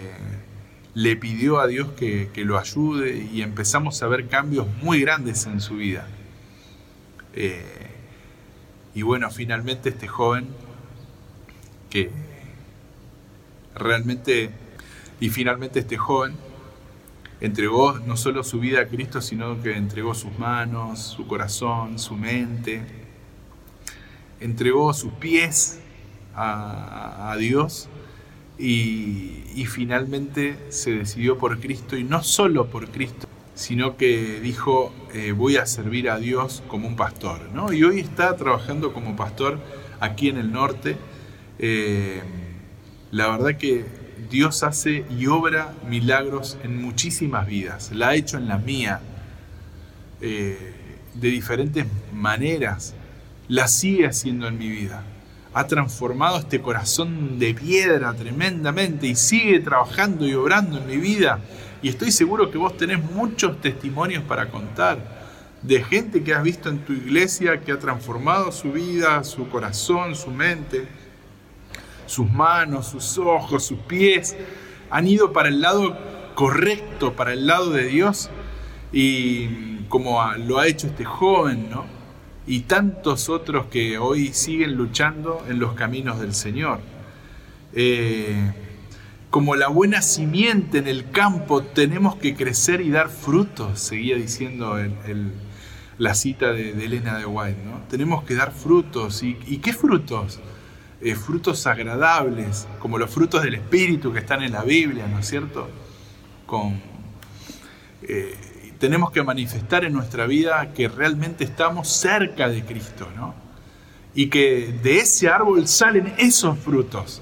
le 0.92 1.16
pidió 1.16 1.58
a 1.58 1.66
Dios 1.66 1.88
que, 1.92 2.30
lo 2.44 2.58
ayude 2.58 3.26
y 3.32 3.40
empezamos 3.40 4.02
a 4.02 4.08
ver 4.08 4.28
cambios 4.28 4.66
muy 4.82 5.00
grandes 5.00 5.46
en 5.46 5.62
su 5.62 5.76
vida. 5.76 6.06
Eh, 7.32 7.64
y 8.94 9.00
bueno, 9.00 9.30
finalmente 9.30 9.88
este 9.88 10.06
joven 10.06 10.48
que 11.88 12.10
realmente, 13.74 14.50
y 15.20 15.28
finalmente 15.30 15.80
este 15.80 15.96
joven 15.96 16.34
entregó 17.40 17.98
no 18.00 18.16
solo 18.16 18.44
su 18.44 18.60
vida 18.60 18.80
a 18.80 18.86
Cristo, 18.86 19.20
sino 19.20 19.60
que 19.62 19.76
entregó 19.76 20.14
sus 20.14 20.38
manos, 20.38 21.00
su 21.00 21.26
corazón, 21.26 21.98
su 21.98 22.16
mente, 22.16 22.82
entregó 24.40 24.92
sus 24.94 25.12
pies 25.12 25.80
a 26.36 27.36
Dios 27.38 27.88
y, 28.58 29.64
finalmente 29.66 30.56
se 30.68 30.92
decidió 30.92 31.38
por 31.38 31.58
Cristo 31.60 31.96
y 31.96 32.04
no 32.04 32.22
solo 32.22 32.66
por 32.66 32.88
Cristo, 32.90 33.26
sino 33.54 33.96
que 33.96 34.40
dijo 34.40 34.92
eh, 35.12 35.32
voy 35.32 35.56
a 35.56 35.66
servir 35.66 36.10
a 36.10 36.18
Dios 36.18 36.62
como 36.68 36.86
un 36.86 36.96
pastor. 36.96 37.50
¿no? 37.52 37.72
Y 37.72 37.82
hoy 37.82 38.00
está 38.00 38.36
trabajando 38.36 38.92
como 38.92 39.16
pastor 39.16 39.58
aquí 40.00 40.28
en 40.28 40.38
el 40.38 40.52
norte. 40.52 40.96
Eh, 41.58 42.22
la 43.14 43.28
verdad 43.28 43.56
que 43.56 43.84
Dios 44.28 44.64
hace 44.64 45.04
y 45.08 45.28
obra 45.28 45.72
milagros 45.88 46.58
en 46.64 46.82
muchísimas 46.82 47.46
vidas. 47.46 47.92
La 47.92 48.08
ha 48.08 48.14
hecho 48.16 48.38
en 48.38 48.48
la 48.48 48.58
mía 48.58 49.00
eh, 50.20 50.74
de 51.14 51.28
diferentes 51.28 51.86
maneras. 52.12 52.92
La 53.46 53.68
sigue 53.68 54.08
haciendo 54.08 54.48
en 54.48 54.58
mi 54.58 54.68
vida 54.68 55.04
ha 55.54 55.68
transformado 55.68 56.38
este 56.38 56.60
corazón 56.60 57.38
de 57.38 57.54
piedra 57.54 58.12
tremendamente 58.12 59.06
y 59.06 59.14
sigue 59.14 59.60
trabajando 59.60 60.26
y 60.26 60.34
obrando 60.34 60.78
en 60.78 60.86
mi 60.88 60.96
vida. 60.96 61.38
Y 61.80 61.88
estoy 61.90 62.10
seguro 62.10 62.50
que 62.50 62.58
vos 62.58 62.76
tenés 62.76 63.00
muchos 63.00 63.60
testimonios 63.60 64.24
para 64.24 64.50
contar 64.50 64.98
de 65.62 65.84
gente 65.84 66.24
que 66.24 66.34
has 66.34 66.42
visto 66.42 66.68
en 66.68 66.78
tu 66.78 66.92
iglesia 66.92 67.60
que 67.60 67.70
ha 67.70 67.78
transformado 67.78 68.50
su 68.50 68.72
vida, 68.72 69.22
su 69.22 69.48
corazón, 69.48 70.16
su 70.16 70.32
mente, 70.32 70.88
sus 72.06 72.30
manos, 72.30 72.86
sus 72.86 73.18
ojos, 73.18 73.64
sus 73.64 73.78
pies. 73.80 74.36
Han 74.90 75.06
ido 75.06 75.32
para 75.32 75.48
el 75.48 75.60
lado 75.60 75.96
correcto, 76.34 77.14
para 77.14 77.32
el 77.32 77.46
lado 77.46 77.70
de 77.70 77.84
Dios. 77.86 78.30
Y 78.92 79.78
como 79.88 80.22
lo 80.46 80.58
ha 80.58 80.66
hecho 80.66 80.86
este 80.86 81.04
joven, 81.04 81.70
¿no? 81.70 81.94
y 82.46 82.60
tantos 82.60 83.28
otros 83.28 83.66
que 83.66 83.98
hoy 83.98 84.32
siguen 84.32 84.74
luchando 84.74 85.44
en 85.48 85.58
los 85.58 85.72
caminos 85.74 86.20
del 86.20 86.34
Señor. 86.34 86.80
Eh, 87.72 88.52
como 89.30 89.56
la 89.56 89.68
buena 89.68 90.02
simiente 90.02 90.78
en 90.78 90.86
el 90.86 91.10
campo, 91.10 91.62
tenemos 91.62 92.16
que 92.16 92.36
crecer 92.36 92.80
y 92.80 92.90
dar 92.90 93.08
frutos, 93.08 93.80
seguía 93.80 94.16
diciendo 94.16 94.76
la 95.98 96.14
cita 96.14 96.52
de, 96.52 96.70
Elena 96.70 97.18
de 97.18 97.26
White. 97.26 97.58
¿no? 97.64 97.80
Tenemos 97.88 98.22
que 98.24 98.34
dar 98.34 98.52
frutos. 98.52 99.22
¿Y, 99.22 99.58
qué 99.58 99.72
frutos? 99.72 100.38
Eh, 101.04 101.14
frutos 101.16 101.66
agradables, 101.66 102.66
como 102.78 102.96
los 102.96 103.10
frutos 103.10 103.42
del 103.42 103.56
Espíritu 103.56 104.10
que 104.10 104.20
están 104.20 104.42
en 104.42 104.52
la 104.52 104.64
Biblia, 104.64 105.06
¿no 105.06 105.18
es 105.18 105.28
cierto? 105.28 105.68
Con, 106.46 106.80
eh, 108.00 108.34
tenemos 108.78 109.10
que 109.10 109.22
manifestar 109.22 109.84
en 109.84 109.92
nuestra 109.92 110.24
vida 110.26 110.72
que 110.72 110.88
realmente 110.88 111.44
estamos 111.44 111.88
cerca 111.88 112.48
de 112.48 112.64
Cristo, 112.64 113.06
¿no? 113.14 113.34
Y 114.14 114.30
que 114.30 114.74
de 114.82 115.00
ese 115.00 115.28
árbol 115.28 115.68
salen 115.68 116.14
esos 116.16 116.58
frutos. 116.58 117.20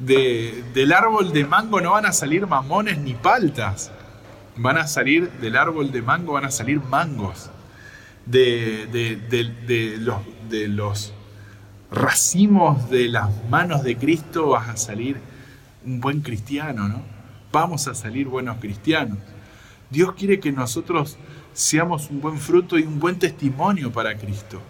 del 0.00 0.92
árbol 0.92 1.32
de 1.32 1.44
mango 1.44 1.80
no 1.80 1.92
van 1.92 2.06
a 2.06 2.12
salir 2.12 2.44
mamones 2.48 2.98
ni 2.98 3.14
paltas. 3.14 3.92
Van 4.56 4.78
a 4.78 4.88
salir 4.88 5.30
del 5.40 5.56
árbol 5.56 5.92
de 5.92 6.02
mango, 6.02 6.32
van 6.32 6.46
a 6.46 6.50
salir 6.50 6.80
mangos. 6.80 7.50
De, 8.26 8.88
de, 8.90 9.16
de 10.48 10.68
los 10.68 11.12
racimos 11.90 12.88
de 12.90 13.08
las 13.08 13.28
manos 13.48 13.82
de 13.82 13.96
Cristo 13.96 14.50
vas 14.50 14.68
a 14.68 14.76
salir 14.76 15.20
un 15.84 16.00
buen 16.00 16.20
cristiano, 16.20 16.88
¿no? 16.88 17.02
Vamos 17.52 17.88
a 17.88 17.94
salir 17.94 18.28
buenos 18.28 18.58
cristianos. 18.58 19.18
Dios 19.90 20.14
quiere 20.14 20.38
que 20.38 20.52
nosotros 20.52 21.16
seamos 21.52 22.10
un 22.10 22.20
buen 22.20 22.38
fruto 22.38 22.78
y 22.78 22.82
un 22.82 23.00
buen 23.00 23.18
testimonio 23.18 23.92
para 23.92 24.16
Cristo. 24.16 24.62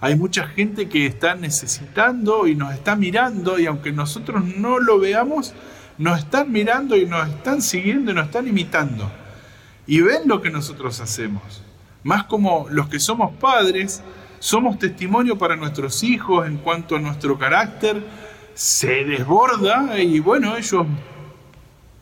Hay 0.00 0.14
mucha 0.16 0.46
gente 0.46 0.88
que 0.88 1.06
está 1.06 1.34
necesitando 1.34 2.46
y 2.46 2.54
nos 2.54 2.74
está 2.74 2.94
mirando 2.94 3.58
y 3.58 3.66
aunque 3.66 3.92
nosotros 3.92 4.44
no 4.44 4.78
lo 4.78 4.98
veamos, 4.98 5.54
nos 5.96 6.20
están 6.20 6.52
mirando 6.52 6.96
y 6.96 7.06
nos 7.06 7.28
están 7.28 7.62
siguiendo 7.62 8.12
y 8.12 8.14
nos 8.14 8.26
están 8.26 8.46
imitando. 8.46 9.10
Y 9.86 10.02
ven 10.02 10.22
lo 10.26 10.42
que 10.42 10.50
nosotros 10.50 11.00
hacemos. 11.00 11.62
Más 12.04 12.24
como 12.24 12.66
los 12.70 12.88
que 12.88 13.00
somos 13.00 13.34
padres, 13.36 14.02
somos 14.38 14.78
testimonio 14.78 15.36
para 15.38 15.56
nuestros 15.56 16.02
hijos 16.02 16.46
en 16.46 16.58
cuanto 16.58 16.96
a 16.96 17.00
nuestro 17.00 17.38
carácter 17.38 18.02
se 18.54 19.04
desborda 19.04 20.00
y 20.00 20.20
bueno, 20.20 20.56
ellos 20.56 20.86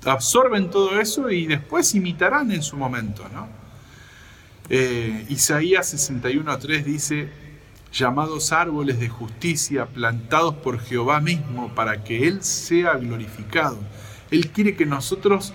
absorben 0.05 0.71
todo 0.71 1.01
eso 1.01 1.31
y 1.31 1.47
después 1.47 1.95
imitarán 1.95 2.51
en 2.53 2.63
su 2.63 2.77
momento. 2.77 3.27
¿no? 3.33 3.49
Eh, 4.69 5.27
Isaías 5.29 5.95
61.3 5.95 6.83
dice, 6.83 7.31
llamados 7.93 8.53
árboles 8.53 8.99
de 8.99 9.09
justicia, 9.09 9.87
plantados 9.87 10.55
por 10.57 10.81
Jehová 10.81 11.21
mismo, 11.21 11.75
para 11.75 12.05
que 12.05 12.27
Él 12.27 12.43
sea 12.43 12.95
glorificado. 12.95 13.79
Él 14.31 14.51
quiere 14.51 14.77
que 14.77 14.87
nosotros 14.87 15.53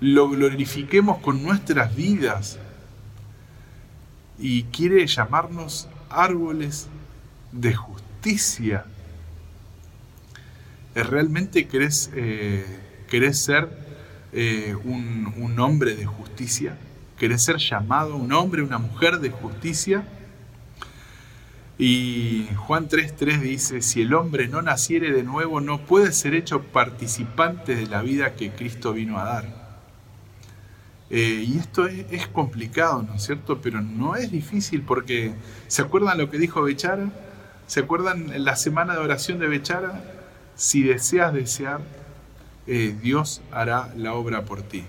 lo 0.00 0.28
glorifiquemos 0.28 1.18
con 1.18 1.42
nuestras 1.42 1.94
vidas 1.94 2.58
y 4.38 4.64
quiere 4.64 5.06
llamarnos 5.06 5.88
árboles 6.14 6.88
de 7.52 7.74
justicia. 7.74 8.84
¿Realmente 10.94 11.66
querés, 11.66 12.10
eh, 12.14 12.64
ser 13.32 13.68
eh, 14.32 14.76
un, 14.84 15.58
hombre 15.58 15.96
de 15.96 16.06
justicia? 16.06 16.76
¿Querés 17.18 17.42
ser 17.42 17.56
llamado 17.56 18.16
un 18.16 18.32
hombre, 18.32 18.62
una 18.62 18.78
mujer 18.78 19.18
de 19.18 19.30
justicia? 19.30 20.04
Y 21.78 22.46
Juan 22.56 22.88
3.3 22.88 23.40
dice, 23.40 23.82
si 23.82 24.02
el 24.02 24.14
hombre 24.14 24.46
no 24.46 24.62
naciere 24.62 25.12
de 25.12 25.24
nuevo, 25.24 25.60
no 25.60 25.84
puede 25.84 26.12
ser 26.12 26.34
hecho 26.34 26.62
participante 26.62 27.74
de 27.74 27.86
la 27.86 28.02
vida 28.02 28.34
que 28.34 28.50
Cristo 28.50 28.92
vino 28.92 29.18
a 29.18 29.24
dar. 29.24 29.63
Eh, 31.16 31.44
y 31.46 31.58
esto 31.58 31.86
es, 31.86 32.26
complicado, 32.26 33.04
¿no 33.04 33.14
es 33.14 33.22
cierto? 33.22 33.60
Pero 33.60 33.80
no 33.80 34.16
es 34.16 34.32
difícil 34.32 34.82
porque, 34.82 35.32
¿se 35.68 35.80
acuerdan 35.80 36.18
lo 36.18 36.28
que 36.28 36.38
dijo 36.38 36.60
Bechara? 36.60 37.08
¿Se 37.68 37.78
acuerdan 37.78 38.44
la 38.44 38.56
semana 38.56 38.94
de 38.94 38.98
oración 38.98 39.38
de 39.38 39.46
Bechara? 39.46 40.02
Si 40.56 40.82
deseas 40.82 41.32
desear, 41.32 41.82
eh, 42.66 42.96
Dios 43.00 43.42
hará 43.52 43.94
la 43.96 44.14
obra 44.14 44.44
por 44.44 44.62
ti. 44.62 44.82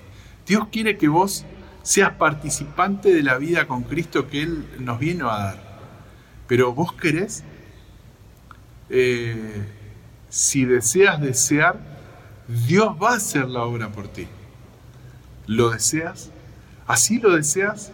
Dios 0.48 0.68
quiere 0.72 0.98
que 0.98 1.10
vos 1.10 1.46
seas 1.84 2.14
participante 2.14 3.14
de 3.14 3.22
la 3.22 3.38
vida 3.38 3.68
con 3.68 3.84
Cristo 3.84 4.28
que 4.28 4.42
Él 4.42 4.66
nos 4.80 4.98
vino 4.98 5.30
a 5.30 5.38
dar. 5.38 5.80
Pero 6.48 6.74
vos 6.74 6.92
querés, 6.92 7.44
eh, 8.90 9.64
si 10.30 10.66
deseas 10.66 11.22
desear, 11.22 11.78
Dios 12.48 12.96
va 13.00 13.12
a 13.12 13.18
hacer 13.18 13.48
la 13.48 13.62
obra 13.62 13.92
por 13.92 14.08
ti. 14.08 14.28
¿Lo 15.48 15.70
deseas? 15.70 16.32
¿Así 16.88 17.20
lo 17.20 17.36
deseas? 17.36 17.92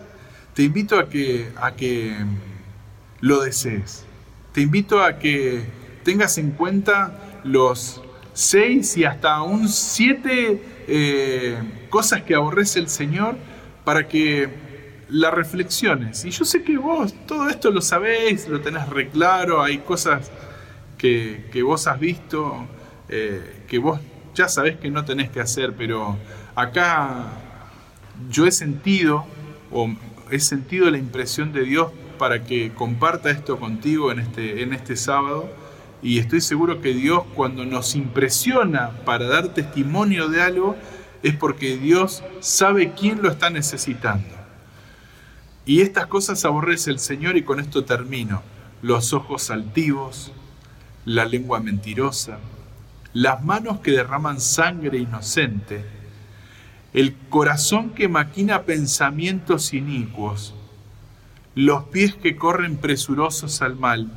Te 0.53 0.63
invito 0.63 0.99
a 0.99 1.09
que, 1.09 1.51
a 1.55 1.75
que 1.75 2.15
mm, 2.19 2.37
lo 3.21 3.41
desees. 3.41 4.05
Te 4.53 4.61
invito 4.61 5.01
a 5.01 5.17
que 5.19 5.63
tengas 6.03 6.37
en 6.37 6.51
cuenta 6.51 7.41
los 7.43 8.01
seis 8.33 8.97
y 8.97 9.05
hasta 9.05 9.41
un 9.41 9.67
siete 9.69 10.61
eh, 10.87 11.57
cosas 11.89 12.23
que 12.23 12.35
aborrece 12.35 12.79
el 12.79 12.89
Señor 12.89 13.35
para 13.83 14.07
que 14.07 14.49
la 15.09 15.31
reflexiones. 15.31 16.25
Y 16.25 16.31
yo 16.31 16.45
sé 16.45 16.63
que 16.63 16.77
vos 16.77 17.13
todo 17.27 17.49
esto 17.49 17.71
lo 17.71 17.81
sabéis, 17.81 18.47
lo 18.47 18.61
tenés 18.61 18.87
reclaro, 18.89 19.61
hay 19.61 19.79
cosas 19.79 20.31
que, 20.97 21.61
vos 21.63 21.87
has 21.87 21.99
visto, 21.99 22.67
eh, 23.09 23.63
que 23.67 23.79
vos 23.79 23.99
ya 24.33 24.47
sabés 24.47 24.77
que 24.77 24.89
no 24.89 25.03
tenés 25.03 25.29
que 25.29 25.41
hacer, 25.41 25.73
pero 25.75 26.17
acá 26.55 27.27
yo 28.29 28.45
he 28.45 28.51
sentido, 28.51 29.25
o 29.71 29.89
he 30.29 30.39
sentido 30.39 30.89
la 30.89 30.97
impresión 30.97 31.53
de 31.53 31.63
Dios 31.63 31.91
para 32.17 32.43
que 32.43 32.71
comparta 32.73 33.31
esto 33.31 33.59
contigo 33.59 34.11
en 34.11 34.19
este, 34.19 34.61
en 34.61 34.73
este 34.73 34.95
sábado 34.95 35.49
y 36.03 36.17
estoy 36.19 36.41
seguro 36.41 36.81
que 36.81 36.93
Dios 36.93 37.23
cuando 37.35 37.65
nos 37.65 37.95
impresiona 37.95 38.91
para 39.05 39.27
dar 39.27 39.49
testimonio 39.49 40.29
de 40.29 40.41
algo 40.41 40.75
es 41.21 41.35
porque 41.35 41.77
Dios 41.77 42.23
sabe 42.39 42.93
quién 42.93 43.21
lo 43.21 43.29
está 43.29 43.49
necesitando. 43.51 44.35
Y 45.65 45.81
estas 45.81 46.07
cosas 46.07 46.43
aborrece 46.43 46.89
el 46.89 46.97
Señor 46.97 47.37
y 47.37 47.43
con 47.43 47.59
esto 47.59 47.85
termino. 47.85 48.41
Los 48.81 49.13
ojos 49.13 49.51
altivos, 49.51 50.31
la 51.05 51.25
lengua 51.25 51.59
mentirosa, 51.59 52.39
las 53.13 53.43
manos 53.43 53.79
que 53.81 53.91
derraman 53.91 54.41
sangre 54.41 54.97
inocente, 54.97 55.85
el 56.93 57.15
corazón 57.29 57.91
que 57.91 58.07
maquina 58.07 58.63
pensamientos 58.63 59.73
inicuos, 59.73 60.53
los 61.55 61.85
pies 61.85 62.15
que 62.15 62.35
corren 62.35 62.77
presurosos 62.77 63.61
al 63.61 63.75
mal, 63.75 64.11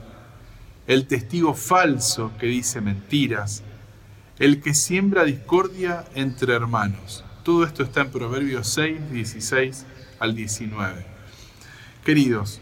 el 0.86 1.06
testigo 1.06 1.54
falso 1.54 2.32
que 2.38 2.46
dice 2.46 2.80
mentiras, 2.80 3.62
el 4.38 4.60
que 4.60 4.74
siembra 4.74 5.24
discordia 5.24 6.04
entre 6.14 6.54
hermanos. 6.54 7.24
Todo 7.44 7.64
esto 7.64 7.82
está 7.82 8.02
en 8.02 8.10
Proverbios 8.10 8.68
6, 8.68 9.10
16 9.12 9.86
al 10.18 10.34
19. 10.34 11.06
Queridos, 12.04 12.60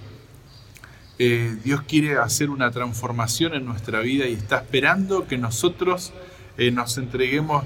eh, 1.18 1.56
Dios 1.64 1.82
quiere 1.82 2.16
hacer 2.18 2.50
una 2.50 2.70
transformación 2.70 3.54
en 3.54 3.64
nuestra 3.64 4.00
vida 4.00 4.26
y 4.26 4.34
está 4.34 4.58
esperando 4.58 5.26
que 5.26 5.38
nosotros 5.38 6.12
eh, 6.58 6.70
nos 6.70 6.98
entreguemos, 6.98 7.64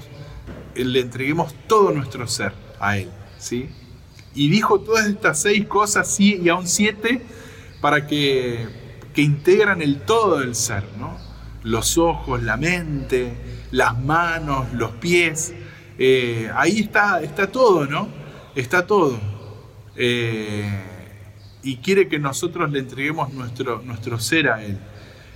le 0.83 0.99
entreguemos 1.01 1.53
todo 1.67 1.91
nuestro 1.91 2.27
ser 2.27 2.53
a 2.79 2.97
Él. 2.97 3.09
¿sí? 3.37 3.69
Y 4.35 4.49
dijo 4.49 4.79
todas 4.79 5.07
estas 5.07 5.41
seis 5.41 5.65
cosas, 5.65 6.13
sí, 6.13 6.39
y 6.43 6.49
aún 6.49 6.67
siete, 6.67 7.21
para 7.81 8.05
que, 8.07 8.67
que 9.13 9.21
integran 9.21 9.81
el 9.81 10.01
todo 10.01 10.39
del 10.39 10.55
ser, 10.55 10.83
¿no? 10.99 11.17
Los 11.63 11.97
ojos, 11.97 12.43
la 12.43 12.55
mente, 12.55 13.33
las 13.71 13.99
manos, 13.99 14.71
los 14.73 14.91
pies. 14.91 15.53
Eh, 15.97 16.51
ahí 16.55 16.79
está, 16.81 17.21
está 17.21 17.47
todo, 17.47 17.85
¿no? 17.85 18.09
Está 18.55 18.85
todo. 18.85 19.19
Eh, 19.95 20.83
y 21.63 21.77
quiere 21.77 22.07
que 22.07 22.19
nosotros 22.19 22.71
le 22.71 22.79
entreguemos 22.79 23.33
nuestro, 23.33 23.81
nuestro 23.83 24.19
ser 24.19 24.49
a 24.49 24.63
Él. 24.63 24.77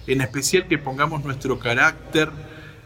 En 0.07 0.21
especial 0.21 0.67
que 0.67 0.77
pongamos 0.77 1.23
nuestro 1.23 1.59
carácter 1.59 2.29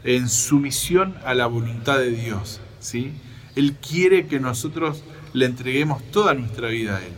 en 0.05 0.29
sumisión 0.29 1.15
a 1.25 1.33
la 1.33 1.47
voluntad 1.47 1.97
de 1.97 2.11
Dios. 2.11 2.61
¿sí? 2.79 3.11
Él 3.55 3.75
quiere 3.75 4.27
que 4.27 4.39
nosotros 4.39 5.03
le 5.33 5.45
entreguemos 5.45 6.01
toda 6.11 6.33
nuestra 6.35 6.69
vida 6.69 6.97
a 6.97 6.99
Él. 7.03 7.13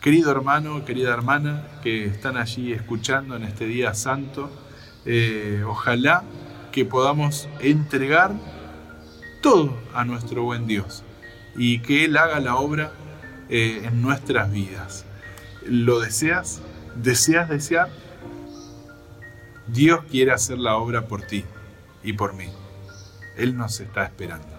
Querido 0.00 0.30
hermano, 0.30 0.84
querida 0.84 1.12
hermana 1.12 1.66
que 1.82 2.04
están 2.04 2.36
allí 2.36 2.72
escuchando 2.72 3.34
en 3.34 3.44
este 3.44 3.66
día 3.66 3.94
santo, 3.94 4.50
eh, 5.06 5.64
ojalá 5.66 6.22
que 6.70 6.84
podamos 6.84 7.48
entregar 7.60 8.32
todo 9.42 9.76
a 9.94 10.04
nuestro 10.04 10.42
buen 10.44 10.66
Dios 10.66 11.02
y 11.56 11.80
que 11.80 12.04
Él 12.04 12.16
haga 12.16 12.40
la 12.40 12.56
obra 12.56 12.92
eh, 13.48 13.82
en 13.84 14.02
nuestras 14.02 14.52
vidas. 14.52 15.06
¿Lo 15.66 15.98
deseas? 15.98 16.60
¿Deseas 16.94 17.48
desear? 17.48 17.88
Dios 19.66 20.00
quiere 20.10 20.32
hacer 20.32 20.58
la 20.58 20.76
obra 20.76 21.08
por 21.08 21.22
ti 21.22 21.44
y 22.02 22.12
por 22.12 22.34
mí. 22.34 22.50
Él 23.36 23.56
nos 23.56 23.80
está 23.80 24.04
esperando. 24.04 24.57